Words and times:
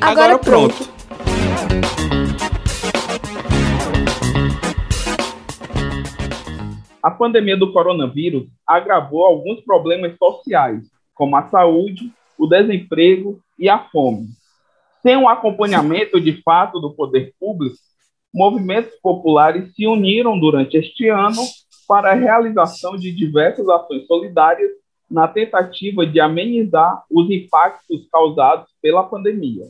Agora, 0.00 0.34
Agora 0.34 0.38
pronto. 0.38 0.94
A 7.02 7.10
pandemia 7.10 7.56
do 7.56 7.72
coronavírus 7.72 8.46
agravou 8.66 9.24
alguns 9.24 9.60
problemas 9.60 10.16
sociais, 10.16 10.82
como 11.14 11.36
a 11.36 11.48
saúde, 11.50 12.10
o 12.38 12.46
desemprego 12.46 13.40
e 13.58 13.68
a 13.68 13.78
fome. 13.78 14.28
Sem 15.02 15.16
um 15.16 15.28
acompanhamento 15.28 16.20
de 16.20 16.40
fato 16.42 16.80
do 16.80 16.94
poder 16.94 17.34
público, 17.38 17.76
movimentos 18.32 18.92
populares 19.02 19.74
se 19.74 19.86
uniram 19.86 20.38
durante 20.38 20.76
este 20.76 21.08
ano 21.08 21.42
para 21.86 22.12
a 22.12 22.14
realização 22.14 22.96
de 22.96 23.12
diversas 23.12 23.68
ações 23.68 24.06
solidárias 24.06 24.70
na 25.10 25.28
tentativa 25.28 26.06
de 26.06 26.18
amenizar 26.18 27.04
os 27.10 27.30
impactos 27.30 28.08
causados 28.10 28.68
pela 28.80 29.04
pandemia. 29.04 29.66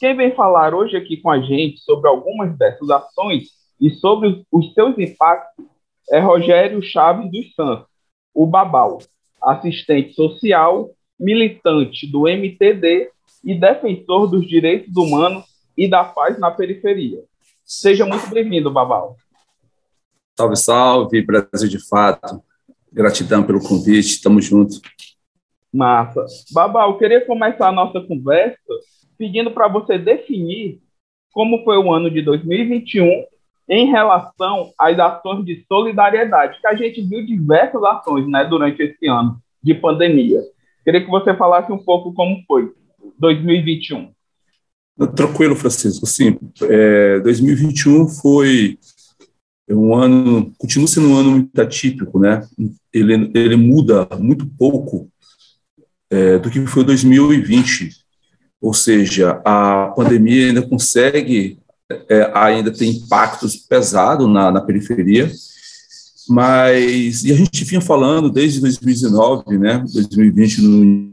Quem 0.00 0.16
vem 0.16 0.34
falar 0.34 0.74
hoje 0.74 0.96
aqui 0.96 1.18
com 1.18 1.30
a 1.30 1.38
gente 1.40 1.80
sobre 1.80 2.08
algumas 2.08 2.56
dessas 2.56 2.88
ações 2.88 3.48
e 3.78 3.90
sobre 3.90 4.42
os 4.50 4.72
seus 4.72 4.98
impactos 4.98 5.66
é 6.10 6.18
Rogério 6.18 6.82
Chaves 6.82 7.30
dos 7.30 7.54
Santos, 7.54 7.86
o 8.32 8.46
Babal, 8.46 8.98
assistente 9.42 10.14
social, 10.14 10.90
militante 11.20 12.10
do 12.10 12.26
MTD 12.26 13.10
e 13.44 13.54
defensor 13.54 14.26
dos 14.26 14.48
direitos 14.48 14.96
humanos 14.96 15.44
e 15.76 15.86
da 15.86 16.02
paz 16.02 16.38
na 16.38 16.50
periferia. 16.50 17.22
Seja 17.64 18.06
muito 18.06 18.26
bem-vindo, 18.30 18.70
Babal. 18.70 19.16
Salve, 20.36 20.56
salve, 20.56 21.22
Brasil 21.22 21.68
de 21.68 21.78
Fato. 21.86 22.42
Gratidão 22.90 23.42
pelo 23.42 23.62
convite, 23.62 24.08
estamos 24.08 24.46
juntos. 24.46 24.80
Massa. 25.72 26.24
Babal, 26.52 26.96
queria 26.96 27.24
começar 27.24 27.68
a 27.68 27.72
nossa 27.72 28.00
conversa 28.00 28.58
pedindo 29.18 29.50
para 29.50 29.68
você 29.68 29.98
definir 29.98 30.80
como 31.32 31.64
foi 31.64 31.76
o 31.78 31.92
ano 31.92 32.10
de 32.10 32.22
2021 32.22 33.24
em 33.68 33.90
relação 33.90 34.72
às 34.78 34.98
ações 34.98 35.44
de 35.44 35.64
solidariedade, 35.66 36.60
que 36.60 36.66
a 36.66 36.74
gente 36.74 37.02
viu 37.02 37.24
diversas 37.24 37.82
ações 37.82 38.28
né, 38.28 38.44
durante 38.44 38.82
esse 38.82 39.06
ano 39.08 39.38
de 39.62 39.74
pandemia. 39.74 40.40
Queria 40.84 41.02
que 41.02 41.10
você 41.10 41.34
falasse 41.34 41.72
um 41.72 41.78
pouco 41.78 42.12
como 42.12 42.42
foi 42.46 42.70
2021. 43.18 44.12
Tranquilo, 45.16 45.56
Francisco. 45.56 46.06
Sim, 46.06 46.38
é, 46.62 47.18
2021 47.20 48.08
foi 48.08 48.78
um 49.68 49.94
ano, 49.94 50.52
continua 50.58 50.86
sendo 50.86 51.08
um 51.08 51.16
ano 51.16 51.30
muito 51.32 51.60
atípico, 51.60 52.18
né? 52.18 52.46
Ele, 52.92 53.30
ele 53.34 53.56
muda 53.56 54.06
muito 54.20 54.46
pouco 54.46 55.08
é, 56.10 56.38
do 56.38 56.50
que 56.50 56.64
foi 56.66 56.84
2020. 56.84 58.03
Ou 58.64 58.72
seja, 58.72 59.42
a 59.44 59.92
pandemia 59.94 60.46
ainda 60.46 60.62
consegue, 60.62 61.58
é, 62.08 62.30
ainda 62.32 62.72
tem 62.72 62.92
impactos 62.92 63.56
pesados 63.56 64.26
na, 64.26 64.50
na 64.50 64.62
periferia, 64.62 65.30
mas, 66.26 67.24
e 67.24 67.30
a 67.30 67.36
gente 67.36 67.62
vinha 67.64 67.82
falando 67.82 68.30
desde 68.30 68.62
2019, 68.62 69.58
né, 69.58 69.84
2020, 69.92 70.62
no 70.62 71.12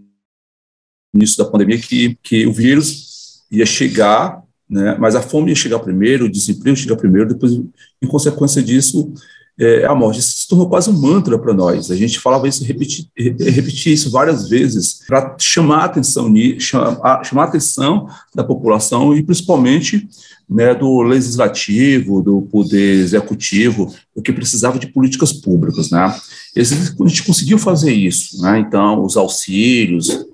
início 1.13 1.43
da 1.43 1.51
pandemia, 1.51 1.77
que, 1.77 2.17
que 2.23 2.47
o 2.47 2.53
vírus 2.53 3.43
ia 3.51 3.65
chegar 3.65 4.41
né? 4.69 4.95
Mas 4.97 5.15
a 5.15 5.21
fome 5.21 5.49
ia 5.49 5.55
chegar 5.55 5.79
primeiro, 5.79 6.25
o 6.25 6.31
desemprego 6.31 6.77
chegar 6.77 6.95
primeiro, 6.95 7.27
depois, 7.27 7.51
em 7.51 8.07
consequência 8.07 8.63
disso, 8.63 9.13
é, 9.61 9.85
a 9.85 9.93
morte. 9.93 10.19
Isso 10.19 10.39
se 10.39 10.47
tornou 10.47 10.67
quase 10.67 10.89
um 10.89 10.93
mantra 10.93 11.37
para 11.37 11.53
nós. 11.53 11.91
A 11.91 11.95
gente 11.95 12.19
falava 12.19 12.47
isso, 12.47 12.63
repetir, 12.63 13.05
repetir 13.15 13.93
isso 13.93 14.09
várias 14.09 14.49
vezes 14.49 15.01
para 15.07 15.35
chamar 15.39 15.81
a 15.81 15.85
atenção, 15.85 16.33
chamar, 16.57 17.23
chamar 17.23 17.43
atenção 17.43 18.07
da 18.33 18.43
população 18.43 19.15
e 19.15 19.21
principalmente 19.21 20.09
né, 20.49 20.73
do 20.73 21.03
legislativo, 21.03 22.23
do 22.23 22.41
poder 22.41 22.95
executivo, 22.95 23.93
o 24.15 24.21
que 24.21 24.33
precisava 24.33 24.79
de 24.79 24.87
políticas 24.87 25.31
públicas, 25.31 25.91
né? 25.91 26.13
E 26.55 26.59
a 26.59 26.63
gente 26.63 27.23
conseguiu 27.23 27.57
fazer 27.57 27.93
isso, 27.93 28.41
né? 28.41 28.59
Então, 28.59 29.05
os 29.05 29.15
auxílios, 29.15 30.25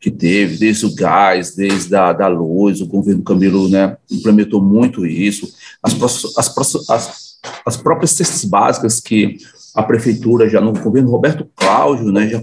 que 0.00 0.10
teve, 0.10 0.56
desde 0.56 0.86
o 0.86 0.94
gás, 0.94 1.54
desde 1.54 1.94
a 1.94 2.12
da 2.12 2.26
luz, 2.26 2.80
o 2.80 2.86
governo 2.86 3.22
Camilo 3.22 3.68
né, 3.68 3.96
implementou 4.10 4.62
muito 4.62 5.06
isso, 5.06 5.52
as, 5.82 5.92
as, 6.38 6.90
as, 6.90 7.29
as 7.64 7.76
próprias 7.76 8.12
cestas 8.12 8.44
básicas 8.44 9.00
que 9.00 9.38
a 9.74 9.82
prefeitura, 9.82 10.48
já 10.48 10.60
no 10.60 10.72
governo 10.72 11.10
Roberto 11.10 11.48
Cláudio, 11.54 12.10
né, 12.10 12.28
já 12.28 12.42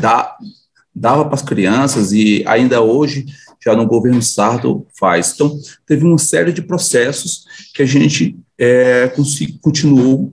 dá, 0.00 0.36
dava 0.94 1.24
para 1.24 1.34
as 1.34 1.42
crianças 1.42 2.12
e 2.12 2.44
ainda 2.46 2.80
hoje, 2.80 3.26
já 3.62 3.74
no 3.74 3.86
governo 3.86 4.22
Sardo, 4.22 4.86
faz. 4.98 5.32
Então, 5.34 5.56
teve 5.86 6.04
uma 6.04 6.18
série 6.18 6.52
de 6.52 6.62
processos 6.62 7.44
que 7.74 7.82
a 7.82 7.86
gente 7.86 8.38
é, 8.58 9.12
continuou 9.60 10.32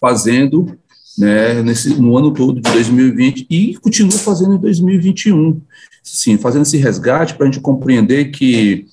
fazendo 0.00 0.78
né, 1.16 1.62
nesse, 1.62 2.00
no 2.00 2.16
ano 2.16 2.32
todo 2.32 2.60
de 2.60 2.70
2020 2.70 3.46
e 3.50 3.76
continua 3.76 4.18
fazendo 4.18 4.54
em 4.54 4.58
2021. 4.58 5.60
Sim, 6.02 6.38
fazendo 6.38 6.62
esse 6.62 6.76
resgate 6.76 7.34
para 7.34 7.46
a 7.46 7.50
gente 7.50 7.60
compreender 7.60 8.30
que 8.30 8.86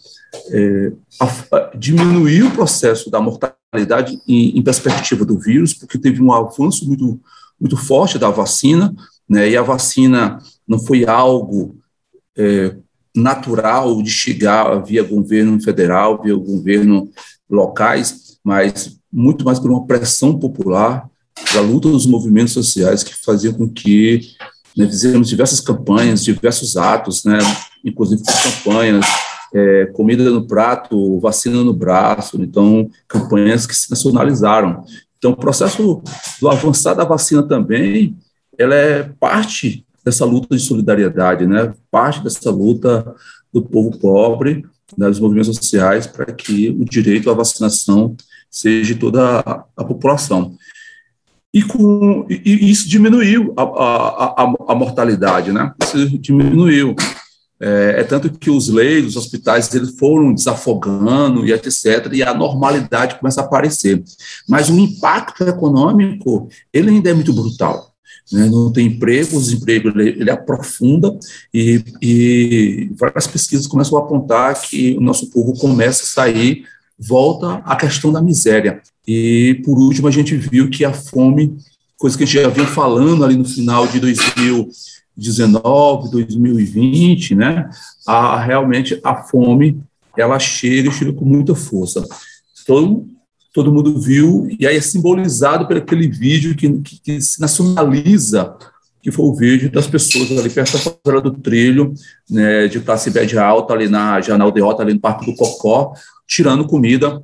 é, 0.52 0.92
a, 1.20 1.72
diminuiu 1.78 2.48
o 2.48 2.52
processo 2.52 3.12
da 3.12 3.22
mortalidade 3.22 3.55
em, 4.28 4.58
em, 4.58 4.62
perspectiva 4.62 5.26
do 5.26 5.40
vírus, 5.40 5.74
porque 5.74 5.98
teve 5.98 6.22
um 6.22 6.32
avanço 6.32 6.88
muito, 6.88 7.20
muito 7.60 7.78
forte 7.78 8.18
da 8.18 8.30
vacina, 8.30 8.94
né, 9.28 9.50
e 9.50 9.58
a 9.58 9.62
vacina 9.62 10.40
não 10.68 10.80
foi 10.80 11.06
algo 11.06 11.78
é, 12.38 12.76
natural 13.16 14.02
de 14.02 14.10
chegar 14.10 14.84
via 14.84 15.04
governo 15.04 15.62
federal, 15.62 16.22
via 16.22 16.36
governo 16.36 17.10
locais, 17.50 18.38
mas 18.44 18.98
muito 19.12 19.46
mais 19.46 19.60
por 19.60 19.72
uma 19.72 19.86
pressão 19.86 20.38
popular, 20.38 21.10
da 21.54 21.62
luta 21.62 21.90
dos 21.90 22.06
movimentos 22.06 22.54
sociais 22.54 23.04
que 23.04 23.14
faziam 23.14 23.54
com 23.54 23.68
que 23.68 24.22
né, 24.76 24.88
fizemos 24.88 25.30
diversas 25.30 25.60
campanhas, 25.60 26.24
diversos 26.24 26.78
atos, 26.78 27.24
né, 27.24 27.38
inclusive 27.84 28.22
campanhas, 28.24 29.06
é, 29.56 29.86
comida 29.86 30.30
no 30.30 30.46
prato, 30.46 31.18
vacina 31.22 31.64
no 31.64 31.74
braço, 31.74 32.42
então 32.42 32.90
campanhas 33.08 33.66
que 33.66 33.74
se 33.74 33.90
nacionalizaram. 33.90 34.84
Então 35.18 35.32
o 35.32 35.38
processo 35.38 36.04
do 36.42 36.50
avançar 36.50 36.94
da 36.94 37.06
vacina 37.06 37.42
também, 37.42 38.18
ela 38.58 38.76
é 38.76 39.04
parte 39.18 39.86
dessa 40.04 40.26
luta 40.26 40.56
de 40.56 40.62
solidariedade, 40.62 41.48
né, 41.48 41.74
parte 41.90 42.22
dessa 42.22 42.52
luta 42.52 43.16
do 43.54 43.62
povo 43.62 43.98
pobre, 43.98 44.66
né, 44.98 45.08
dos 45.08 45.22
movimentos 45.22 45.56
sociais, 45.56 46.06
para 46.06 46.26
que 46.26 46.70
o 46.70 46.84
direito 46.84 47.32
à 47.32 47.34
vacinação 47.34 48.16
seja 48.52 48.94
de 48.94 49.00
toda 49.00 49.40
a, 49.40 49.64
a 49.78 49.84
população 49.86 50.56
e, 51.56 51.64
com, 51.64 52.28
e 52.30 52.70
isso 52.70 52.90
diminuiu 52.90 53.54
a, 53.56 53.62
a, 53.62 54.44
a, 54.44 54.54
a 54.68 54.76
mortalidade, 54.76 55.54
né? 55.54 55.74
Isso 55.82 56.20
diminuiu. 56.20 56.94
É, 57.60 57.96
é, 58.00 58.04
tanto 58.04 58.30
que 58.30 58.50
os 58.50 58.68
leitos, 58.68 59.16
os 59.16 59.24
hospitais, 59.24 59.74
eles 59.74 59.98
foram 59.98 60.34
desafogando 60.34 61.46
e 61.46 61.54
etc., 61.54 62.12
e 62.12 62.22
a 62.22 62.34
normalidade 62.34 63.18
começa 63.18 63.42
a 63.42 63.46
aparecer. 63.46 64.04
Mas 64.48 64.70
o 64.70 64.78
impacto 64.78 65.44
econômico, 65.44 66.50
ele 66.74 66.90
ainda 66.90 67.10
é 67.10 67.14
muito 67.14 67.34
brutal. 67.34 67.94
Né? 68.32 68.50
Não 68.50 68.72
tem 68.72 68.88
emprego, 68.88 69.38
o 69.38 69.40
desemprego 69.40 69.90
ele, 69.90 70.10
ele 70.10 70.32
aprofunda 70.32 71.18
e, 71.54 71.84
e 72.02 72.92
várias 72.98 73.28
pesquisas 73.28 73.68
começam 73.68 73.98
a 73.98 74.02
apontar 74.02 74.60
que 74.62 74.98
o 74.98 75.02
nosso 75.02 75.30
povo 75.30 75.54
começa 75.54 76.04
a 76.04 76.08
sair 76.08 76.66
volta 76.98 77.56
à 77.66 77.76
questão 77.76 78.12
da 78.12 78.22
miséria. 78.22 78.82
E, 79.08 79.62
por 79.64 79.78
último, 79.78 80.08
a 80.08 80.12
gente 80.12 80.36
viu 80.36 80.70
que 80.70 80.84
a 80.84 80.94
fome, 80.94 81.58
coisa 81.98 82.18
que 82.18 82.24
a 82.24 82.26
gente 82.26 82.42
já 82.42 82.50
vinha 82.50 82.68
falando 82.68 83.24
ali 83.24 83.36
no 83.36 83.46
final 83.46 83.86
de 83.88 84.00
2019, 85.18 86.12
2020, 86.12 87.36
né, 87.36 87.70
a, 88.06 88.40
realmente 88.40 89.00
a 89.04 89.16
fome, 89.24 89.82
ela 90.18 90.40
chega 90.40 90.90
e 90.90 90.94
chega 90.94 91.14
com 91.14 91.26
muita 91.26 91.56
força. 91.56 92.06
Então, 92.64 93.06
todo 93.54 93.72
mundo 93.72 94.00
viu, 94.00 94.48
e 94.60 94.68
aí 94.68 94.76
é 94.76 94.82
simbolizado 94.82 95.68
por 95.68 95.78
aquele 95.78 96.08
vídeo 96.08 96.56
que, 96.56 96.70
que, 96.82 97.00
que 97.00 97.22
se 97.22 97.40
nacionaliza 97.40 98.56
que 99.06 99.12
foi 99.12 99.24
o 99.24 99.36
vídeo 99.36 99.72
das 99.72 99.86
pessoas 99.86 100.32
ali 100.32 100.50
perto 100.50 100.74
da 100.74 100.80
favela 100.80 101.22
do 101.22 101.32
trilho, 101.32 101.94
né, 102.28 102.68
de 102.68 102.80
classe 102.80 103.12
média 103.12 103.46
alta, 103.46 103.72
ali 103.72 103.88
na 103.88 104.20
Janal 104.20 104.50
de 104.50 104.60
Rota, 104.60 104.82
ali 104.82 104.96
no 104.96 105.00
Parque 105.00 105.28
do 105.28 105.36
Cocó, 105.38 105.94
tirando 106.28 106.66
comida 106.66 107.22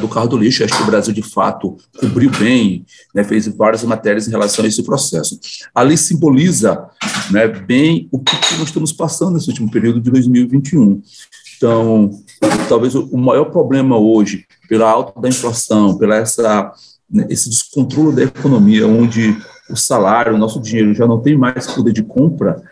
do 0.00 0.08
carro 0.08 0.28
do 0.28 0.36
lixo. 0.36 0.64
Acho 0.64 0.76
que 0.76 0.82
o 0.82 0.86
Brasil, 0.86 1.12
de 1.12 1.22
fato, 1.22 1.76
cobriu 1.98 2.30
bem, 2.30 2.84
né, 3.14 3.24
fez 3.24 3.46
várias 3.48 3.82
matérias 3.84 4.26
em 4.26 4.30
relação 4.30 4.64
a 4.64 4.68
esse 4.68 4.82
processo. 4.82 5.38
Ali 5.74 5.96
simboliza 5.96 6.88
né, 7.30 7.46
bem 7.46 8.08
o 8.10 8.18
que 8.18 8.34
nós 8.58 8.68
estamos 8.68 8.92
passando 8.92 9.34
nesse 9.34 9.48
último 9.48 9.70
período 9.70 10.00
de 10.00 10.10
2021. 10.10 11.02
Então, 11.56 12.10
talvez 12.68 12.94
o 12.94 13.16
maior 13.16 13.46
problema 13.46 13.98
hoje, 13.98 14.46
pela 14.68 14.90
alta 14.90 15.20
da 15.20 15.28
inflação, 15.28 15.98
pela 15.98 16.16
essa 16.16 16.72
né, 17.10 17.26
esse 17.28 17.48
descontrole 17.50 18.14
da 18.14 18.22
economia, 18.22 18.86
onde 18.86 19.36
o 19.68 19.76
salário, 19.76 20.34
o 20.34 20.38
nosso 20.38 20.60
dinheiro 20.60 20.94
já 20.94 21.06
não 21.06 21.20
tem 21.20 21.36
mais 21.36 21.66
poder 21.66 21.92
de 21.92 22.02
compra, 22.02 22.62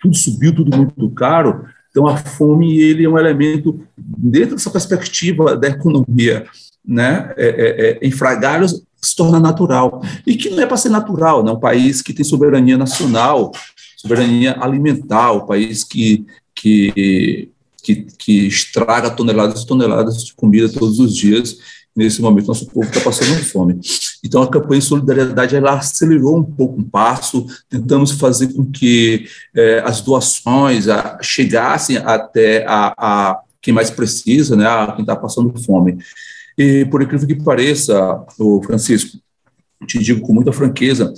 tudo 0.00 0.14
subiu, 0.14 0.54
tudo 0.54 0.76
muito 0.76 1.10
caro, 1.10 1.64
Então, 1.96 2.06
a 2.06 2.14
fome 2.14 2.78
ele 2.78 3.04
é 3.04 3.08
um 3.08 3.16
elemento, 3.16 3.80
dentro 3.96 4.54
dessa 4.54 4.68
perspectiva 4.68 5.56
da 5.56 5.68
economia, 5.68 6.44
né, 6.86 7.32
é, 7.38 7.46
é, 7.46 7.88
é, 7.88 7.98
em 8.06 8.10
fragalhos, 8.10 8.82
se 9.00 9.16
torna 9.16 9.40
natural. 9.40 10.02
E 10.26 10.36
que 10.36 10.50
não 10.50 10.62
é 10.62 10.66
para 10.66 10.76
ser 10.76 10.90
natural, 10.90 11.42
né? 11.42 11.50
um 11.50 11.58
país 11.58 12.02
que 12.02 12.12
tem 12.12 12.22
soberania 12.22 12.76
nacional, 12.76 13.50
soberania 13.96 14.58
alimentar, 14.60 15.32
um 15.32 15.46
país 15.46 15.84
que, 15.84 16.26
que, 16.54 17.48
que, 17.82 18.06
que 18.18 18.46
estraga 18.46 19.08
toneladas 19.08 19.62
e 19.62 19.66
toneladas 19.66 20.22
de 20.22 20.34
comida 20.34 20.68
todos 20.68 20.98
os 20.98 21.16
dias 21.16 21.56
nesse 21.96 22.20
momento 22.20 22.48
nosso 22.48 22.66
povo 22.66 22.86
está 22.86 23.00
passando 23.00 23.42
fome. 23.46 23.80
Então 24.26 24.42
a 24.42 24.50
campanha 24.50 24.80
de 24.80 24.86
solidariedade 24.86 25.56
ela 25.56 25.74
acelerou 25.74 26.38
um 26.38 26.44
pouco 26.44 26.80
um 26.80 26.84
passo, 26.84 27.46
tentamos 27.68 28.12
fazer 28.12 28.52
com 28.52 28.64
que 28.64 29.26
é, 29.54 29.80
as 29.84 30.00
doações 30.00 30.88
a, 30.88 31.18
chegassem 31.22 31.96
até 31.96 32.64
a, 32.66 32.92
a, 32.96 33.40
quem 33.60 33.72
mais 33.72 33.90
precisa, 33.90 34.56
né, 34.56 34.66
a 34.66 34.92
quem 34.92 35.02
está 35.02 35.16
passando 35.16 35.56
fome. 35.62 35.98
E 36.58 36.84
por 36.86 37.02
incrível 37.02 37.26
que 37.26 37.42
pareça, 37.42 38.24
o 38.38 38.62
Francisco, 38.62 39.18
te 39.86 39.98
digo 39.98 40.22
com 40.22 40.32
muita 40.32 40.52
franqueza 40.52 41.12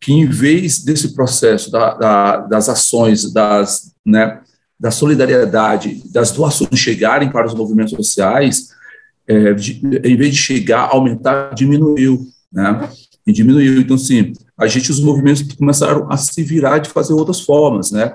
que 0.00 0.12
em 0.12 0.26
vez 0.26 0.84
desse 0.84 1.14
processo 1.14 1.70
da, 1.70 1.94
da, 1.94 2.36
das 2.38 2.68
ações, 2.68 3.32
das, 3.32 3.92
né, 4.06 4.40
da 4.78 4.90
solidariedade, 4.90 6.02
das 6.12 6.30
doações 6.30 6.78
chegarem 6.78 7.30
para 7.30 7.46
os 7.46 7.54
movimentos 7.54 7.92
sociais, 7.92 8.68
é, 9.26 9.54
de, 9.54 9.80
em 10.04 10.16
vez 10.16 10.32
de 10.32 10.36
chegar, 10.36 10.90
aumentar, 10.90 11.54
diminuiu, 11.54 12.26
né? 12.54 12.88
E 13.26 13.32
diminuiu. 13.32 13.80
Então, 13.80 13.98
sim, 13.98 14.32
a 14.56 14.66
gente, 14.66 14.90
os 14.90 15.00
movimentos 15.00 15.42
começaram 15.54 16.10
a 16.10 16.16
se 16.16 16.42
virar 16.42 16.78
de 16.78 16.90
fazer 16.90 17.12
outras 17.12 17.40
formas, 17.40 17.90
né? 17.90 18.14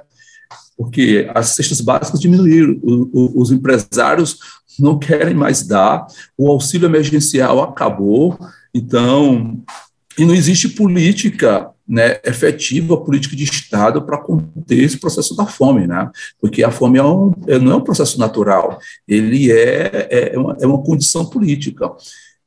Porque 0.77 1.29
as 1.35 1.49
cestas 1.49 1.81
básicas 1.81 2.19
diminuíram, 2.19 2.79
o, 2.81 3.09
o, 3.11 3.41
os 3.41 3.51
empresários 3.51 4.39
não 4.79 4.97
querem 4.97 5.33
mais 5.33 5.61
dar, 5.61 6.07
o 6.37 6.49
auxílio 6.49 6.85
emergencial 6.85 7.61
acabou, 7.61 8.39
então, 8.73 9.61
e 10.17 10.23
não 10.23 10.33
existe 10.33 10.69
política 10.69 11.69
né, 11.89 12.19
efetiva 12.23 12.95
política 12.95 13.35
de 13.35 13.43
Estado 13.43 14.03
para 14.03 14.19
conter 14.19 14.83
esse 14.83 14.99
processo 14.99 15.35
da 15.35 15.47
fome, 15.47 15.87
né? 15.87 16.09
porque 16.39 16.63
a 16.63 16.69
fome 16.69 16.99
é 16.99 17.03
um, 17.03 17.33
é, 17.47 17.57
não 17.57 17.71
é 17.71 17.75
um 17.75 17.81
processo 17.81 18.19
natural, 18.19 18.79
ele 19.07 19.51
é, 19.51 20.07
é, 20.33 20.37
uma, 20.37 20.55
é 20.61 20.67
uma 20.67 20.83
condição 20.83 21.25
política. 21.25 21.91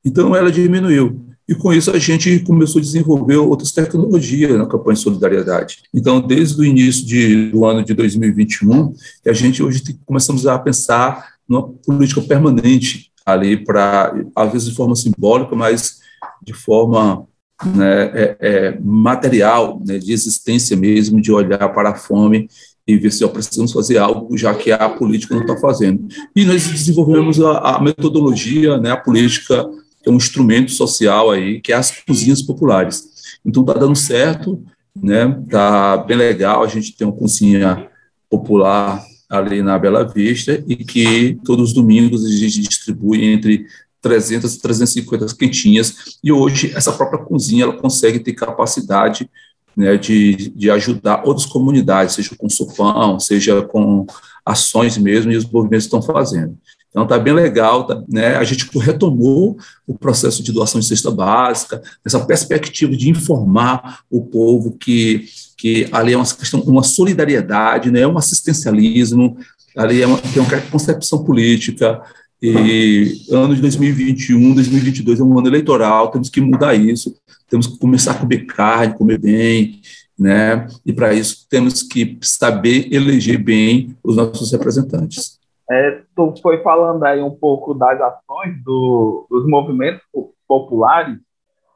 Então, 0.05 0.35
ela 0.35 0.50
diminuiu. 0.50 1.31
E 1.53 1.55
com 1.55 1.71
isso 1.71 1.91
a 1.91 1.99
gente 1.99 2.39
começou 2.39 2.79
a 2.79 2.83
desenvolver 2.83 3.37
outras 3.37 3.73
tecnologias 3.73 4.57
na 4.57 4.65
campanha 4.65 4.95
de 4.95 5.03
solidariedade. 5.03 5.83
Então, 5.93 6.19
desde 6.19 6.59
o 6.59 6.65
início 6.65 7.05
de, 7.05 7.51
do 7.51 7.67
ano 7.67 7.85
de 7.85 7.93
2021, 7.93 8.95
a 9.27 9.33
gente 9.35 9.63
hoje 9.63 9.83
tem, 9.83 9.99
começamos 10.07 10.47
a 10.47 10.59
pensar 10.59 11.35
numa 11.47 11.69
política 11.69 12.23
permanente 12.23 13.13
ali 13.27 13.63
para, 13.63 14.15
às 14.35 14.51
vezes 14.51 14.71
de 14.71 14.75
forma 14.75 14.97
simbólica, 14.97 15.55
mas 15.55 15.99
de 16.43 16.55
forma 16.55 17.27
né, 17.67 18.05
é, 18.15 18.37
é, 18.41 18.79
material, 18.81 19.79
né, 19.87 19.99
de 19.99 20.11
existência 20.11 20.75
mesmo, 20.75 21.21
de 21.21 21.31
olhar 21.31 21.69
para 21.75 21.91
a 21.91 21.95
fome 21.95 22.49
e 22.87 22.97
ver 22.97 23.13
se 23.13 23.27
ó, 23.27 23.29
precisamos 23.29 23.73
fazer 23.73 23.99
algo, 23.99 24.39
já 24.39 24.55
que 24.55 24.73
a 24.73 24.89
política 24.89 25.35
não 25.35 25.43
está 25.43 25.59
fazendo. 25.59 26.09
E 26.35 26.47
nós 26.47 26.67
desenvolvemos 26.67 27.39
a, 27.43 27.77
a, 27.77 27.83
metodologia, 27.83 28.79
né, 28.79 28.93
a 28.93 28.97
política, 28.97 29.69
que 30.03 30.09
é 30.09 30.13
um 30.13 30.17
instrumento 30.17 30.71
social 30.73 31.31
aí, 31.31 31.61
que 31.61 31.73
é 31.73 31.77
as 31.77 31.91
cozinhas 31.91 32.43
populares. 32.43 33.39
Então 33.45 33.63
está 33.63 33.75
dando 33.75 33.97
certo, 33.97 34.63
né, 34.95 35.41
tá 35.49 35.97
bem 35.97 36.17
legal, 36.17 36.63
a 36.63 36.69
gente 36.69 36.97
tem 36.97 37.07
uma 37.07 37.17
cozinha 37.17 37.89
popular 38.29 39.03
ali 39.29 39.63
na 39.63 39.79
Bela 39.79 40.05
Vista 40.05 40.63
e 40.67 40.77
que 40.77 41.39
todos 41.45 41.71
os 41.71 41.75
domingos 41.75 42.25
a 42.25 42.31
gente 42.31 42.61
distribui 42.61 43.25
entre 43.25 43.67
300, 44.03 44.57
350 44.59 45.27
quentinhas, 45.37 46.19
e 46.23 46.33
hoje 46.33 46.73
essa 46.75 46.93
própria 46.93 47.25
cozinha 47.25 47.65
ela 47.65 47.77
consegue 47.77 48.19
ter 48.19 48.33
capacidade 48.33 49.31
né, 49.77 49.97
de, 49.97 50.51
de 50.51 50.71
ajudar 50.71 51.23
outras 51.25 51.47
comunidades, 51.47 52.17
seja 52.17 52.35
com 52.37 52.51
sopão, 52.51 53.19
seja 53.19 53.63
com 53.63 54.05
ações 54.45 54.99
mesmo, 54.99 55.33
e 55.33 55.37
os 55.37 55.49
movimentos 55.49 55.85
estão 55.85 56.03
fazendo. 56.03 56.59
Então 56.93 57.05
está 57.05 57.19
bem 57.19 57.33
legal, 57.33 57.87
tá, 57.87 58.03
né? 58.06 58.37
A 58.37 58.44
gente 58.44 58.69
retomou 58.79 59.56
o 59.87 59.99
processo 59.99 60.43
de 60.43 60.53
doação 60.53 60.79
de 60.79 60.87
cesta 60.87 61.11
básica, 61.11 61.83
essa 62.05 62.21
perspectiva 62.21 62.94
de 62.94 63.09
informar 63.09 64.00
o 64.11 64.23
povo 64.23 64.77
que 64.79 65.25
que 65.56 65.89
ali 65.93 66.12
é 66.12 66.17
uma 66.17 66.27
questão, 66.27 66.61
uma 66.62 66.83
solidariedade, 66.83 67.91
né? 67.91 68.05
Um 68.05 68.19
assistencialismo, 68.19 69.37
ali 69.77 70.03
é 70.03 70.06
uma, 70.06 70.19
tem 70.19 70.43
uma 70.43 70.61
concepção 70.62 71.23
política, 71.23 72.03
e 72.43 73.25
ano 73.31 73.55
de 73.55 73.61
2021, 73.61 74.55
2022 74.55 75.21
é 75.21 75.23
um 75.23 75.39
ano 75.39 75.47
eleitoral, 75.47 76.11
temos 76.11 76.29
que 76.29 76.41
mudar 76.41 76.75
isso, 76.75 77.15
temos 77.49 77.69
que 77.69 77.79
começar 77.79 78.11
a 78.11 78.15
comer 78.15 78.47
carne, 78.47 78.94
comer 78.94 79.19
bem, 79.19 79.81
né? 80.19 80.67
E 80.85 80.93
para 80.93 81.15
isso 81.15 81.47
temos 81.49 81.85
que 81.85 82.19
saber 82.21 82.89
eleger 82.93 83.39
bem 83.39 83.94
os 84.03 84.17
nossos 84.17 84.50
representantes. 84.50 85.39
É, 85.70 86.03
tu 86.14 86.35
foi 86.43 86.62
falando 86.62 87.03
aí 87.05 87.23
um 87.23 87.31
pouco 87.31 87.73
das 87.75 88.00
ações 88.00 88.62
do, 88.64 89.26
dos 89.31 89.47
movimentos 89.47 90.03
populares, 90.47 91.19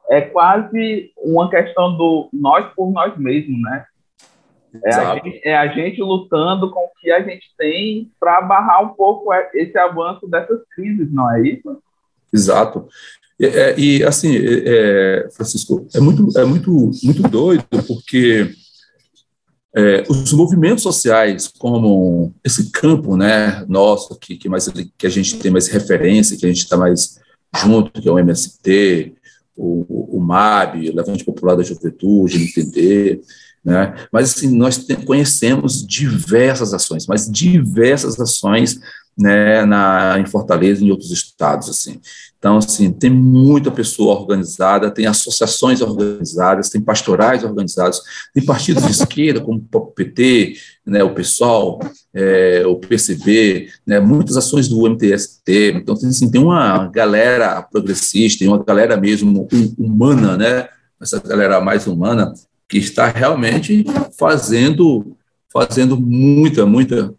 é 0.09 0.21
quase 0.21 1.11
uma 1.17 1.49
questão 1.49 1.97
do 1.97 2.29
nós 2.31 2.65
por 2.75 2.91
nós 2.91 3.17
mesmos, 3.17 3.59
né? 3.61 3.85
É 4.83 4.93
a, 4.93 5.15
gente, 5.15 5.41
é 5.43 5.57
a, 5.57 5.67
gente, 5.67 6.01
lutando 6.01 6.69
com 6.69 6.81
o 6.81 6.91
que 6.99 7.11
a 7.11 7.21
gente 7.21 7.47
tem 7.57 8.11
para 8.19 8.41
barrar 8.41 8.83
um 8.83 8.89
pouco 8.89 9.33
esse 9.53 9.77
avanço 9.77 10.27
dessas 10.27 10.59
crises, 10.75 11.11
não 11.11 11.33
é 11.33 11.41
isso? 11.41 11.81
Exato. 12.31 12.87
E, 13.39 13.45
é, 13.45 13.79
e 13.79 14.03
assim, 14.03 14.35
é, 14.35 14.63
é, 14.65 15.29
Francisco, 15.31 15.87
é 15.95 15.99
muito, 15.99 16.37
é 16.37 16.45
muito, 16.45 16.71
muito 17.03 17.21
doido, 17.23 17.63
porque 17.87 18.51
é, 19.77 20.03
os 20.09 20.33
movimentos 20.33 20.81
sociais, 20.81 21.47
como 21.47 22.33
esse 22.43 22.71
campo 22.71 23.15
né, 23.15 23.63
nosso, 23.69 24.15
que, 24.15 24.35
que, 24.35 24.49
mais, 24.49 24.67
que 24.97 25.05
a 25.05 25.09
gente 25.09 25.37
tem 25.37 25.51
mais 25.51 25.67
referência, 25.67 26.35
que 26.35 26.47
a 26.47 26.49
gente 26.49 26.63
está 26.63 26.75
mais 26.75 27.19
junto, 27.55 28.01
que 28.01 28.09
é 28.09 28.11
o 28.11 28.17
MST, 28.17 29.13
o, 29.55 30.17
o 30.17 30.19
MAB, 30.19 30.89
o 30.89 30.95
Levante 30.95 31.23
Popular 31.23 31.55
da 31.55 31.61
Juventude, 31.61 32.37
MTD, 32.39 33.21
né? 33.63 33.93
Mas 34.11 34.31
assim, 34.31 34.49
nós 34.49 34.83
conhecemos 35.05 35.85
diversas 35.85 36.73
ações, 36.73 37.05
mas 37.05 37.29
diversas 37.29 38.19
ações 38.19 38.79
né, 39.17 39.65
na, 39.65 40.19
em 40.19 40.25
Fortaleza 40.25 40.83
e 40.83 40.87
em 40.87 40.91
outros 40.91 41.11
estados. 41.11 41.69
Assim. 41.69 41.99
Então, 42.37 42.57
assim, 42.57 42.91
tem 42.91 43.09
muita 43.09 43.71
pessoa 43.71 44.19
organizada, 44.19 44.91
tem 44.91 45.07
associações 45.07 45.81
organizadas, 45.81 46.69
tem 46.69 46.79
pastorais 46.79 47.43
organizados, 47.43 47.99
tem 48.33 48.45
partidos 48.45 48.85
de 48.85 48.91
esquerda, 48.91 49.41
como 49.41 49.65
o 49.73 49.81
PT, 49.87 50.55
né, 50.85 51.03
o 51.03 51.13
PSOL, 51.13 51.79
é, 52.13 52.63
o 52.67 52.75
PCB, 52.75 53.69
né, 53.85 53.99
muitas 53.99 54.37
ações 54.37 54.67
do 54.67 54.87
MTST. 54.87 55.73
Então, 55.75 55.95
assim, 55.95 56.29
tem 56.29 56.41
uma 56.41 56.87
galera 56.87 57.61
progressista, 57.63 58.39
tem 58.39 58.47
uma 58.47 58.63
galera 58.63 58.95
mesmo 58.95 59.47
humana, 59.77 60.37
né, 60.37 60.69
essa 61.01 61.19
galera 61.19 61.59
mais 61.59 61.87
humana, 61.87 62.33
que 62.69 62.77
está 62.77 63.07
realmente 63.07 63.83
fazendo 64.17 65.17
fazendo 65.57 65.99
muita, 65.99 66.65
muita, 66.65 67.13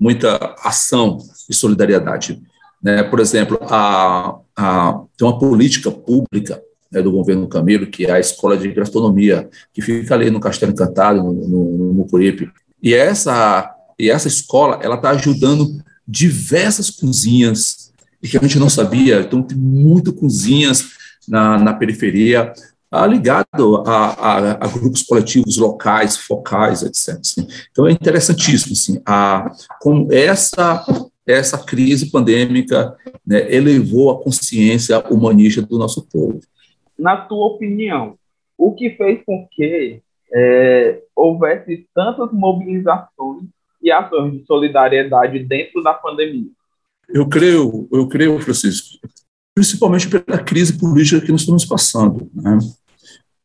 muita 0.00 0.56
ação 0.64 1.18
de 1.46 1.54
solidariedade. 1.54 2.42
Né? 2.82 3.02
Por 3.02 3.20
exemplo, 3.20 3.58
a, 3.62 4.38
a, 4.56 5.00
tem 5.16 5.28
uma 5.28 5.38
política 5.38 5.90
pública 5.90 6.62
né, 6.90 7.02
do 7.02 7.12
governo 7.12 7.46
Camilo, 7.46 7.86
que 7.86 8.06
é 8.06 8.12
a 8.12 8.18
Escola 8.18 8.56
de 8.56 8.72
Gastronomia, 8.72 9.48
que 9.74 9.82
fica 9.82 10.14
ali 10.14 10.30
no 10.30 10.40
Castelo 10.40 10.72
Encantado, 10.72 11.22
no, 11.22 11.32
no, 11.32 11.78
no 11.78 11.92
Mucuripe. 11.92 12.50
E 12.82 12.94
essa, 12.94 13.70
e 13.98 14.10
essa 14.10 14.26
escola 14.26 14.80
ela 14.82 14.96
está 14.96 15.10
ajudando 15.10 15.82
diversas 16.08 16.88
cozinhas, 16.88 17.92
e 18.22 18.28
que 18.28 18.36
a 18.36 18.40
gente 18.40 18.58
não 18.58 18.68
sabia. 18.68 19.20
Então, 19.20 19.42
tem 19.42 19.56
muitas 19.56 20.14
cozinhas 20.14 20.90
na, 21.28 21.58
na 21.58 21.74
periferia, 21.74 22.52
ligado 23.06 23.84
a, 23.86 24.06
a, 24.08 24.50
a, 24.52 24.68
grupos 24.68 25.02
coletivos 25.02 25.56
locais, 25.56 26.16
focais, 26.16 26.82
etc. 26.82 27.20
Assim. 27.20 27.46
Então 27.70 27.86
é 27.86 27.92
interessantíssimo 27.92 28.72
assim, 28.72 29.00
a, 29.06 29.50
como 29.80 30.12
essa 30.12 30.84
essa 31.26 31.58
crise 31.64 32.10
pandêmica 32.10 32.96
né, 33.24 33.52
elevou 33.54 34.10
a 34.10 34.22
consciência 34.22 34.98
humanista 35.10 35.62
do 35.62 35.78
nosso 35.78 36.06
povo. 36.08 36.40
Na 36.98 37.16
tua 37.16 37.46
opinião, 37.46 38.16
o 38.58 38.74
que 38.74 38.90
fez 38.90 39.22
com 39.24 39.46
que 39.50 40.02
é, 40.32 41.00
houvesse 41.14 41.86
tantas 41.94 42.32
mobilizações 42.32 43.44
e 43.82 43.90
ações 43.90 44.32
de 44.32 44.44
solidariedade 44.44 45.38
dentro 45.44 45.82
da 45.82 45.94
pandemia? 45.94 46.50
Eu 47.08 47.28
creio, 47.28 47.88
eu 47.92 48.08
creio, 48.08 48.38
Francisco, 48.40 48.98
principalmente 49.54 50.08
pela 50.08 50.38
crise 50.38 50.78
política 50.78 51.20
que 51.20 51.32
nós 51.32 51.40
estamos 51.40 51.64
passando. 51.64 52.30
Né? 52.34 52.58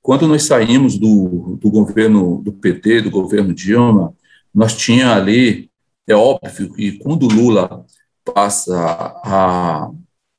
Quando 0.06 0.28
nós 0.28 0.44
saímos 0.44 1.00
do, 1.00 1.58
do 1.60 1.68
governo 1.72 2.40
do 2.44 2.54
PT, 2.54 3.02
do 3.02 3.10
governo 3.10 3.56
Dilma, 3.56 4.14
nós 4.54 4.78
tinha 4.78 5.16
ali 5.16 5.72
é 6.08 6.14
óbvio 6.14 6.72
que 6.72 7.00
quando 7.00 7.28
Lula 7.28 7.84
passa 8.24 8.78
a, 8.78 9.90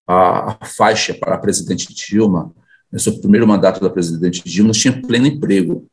a, 0.06 0.56
a 0.62 0.64
faixa 0.64 1.12
para 1.14 1.34
a 1.34 1.38
presidente 1.38 1.92
Dilma, 1.92 2.54
no 2.92 3.00
seu 3.00 3.18
primeiro 3.18 3.44
mandato 3.44 3.80
da 3.80 3.90
presidente 3.90 4.40
Dilma, 4.44 4.68
nós 4.68 4.76
tinha 4.76 5.02
pleno 5.02 5.26
emprego, 5.26 5.84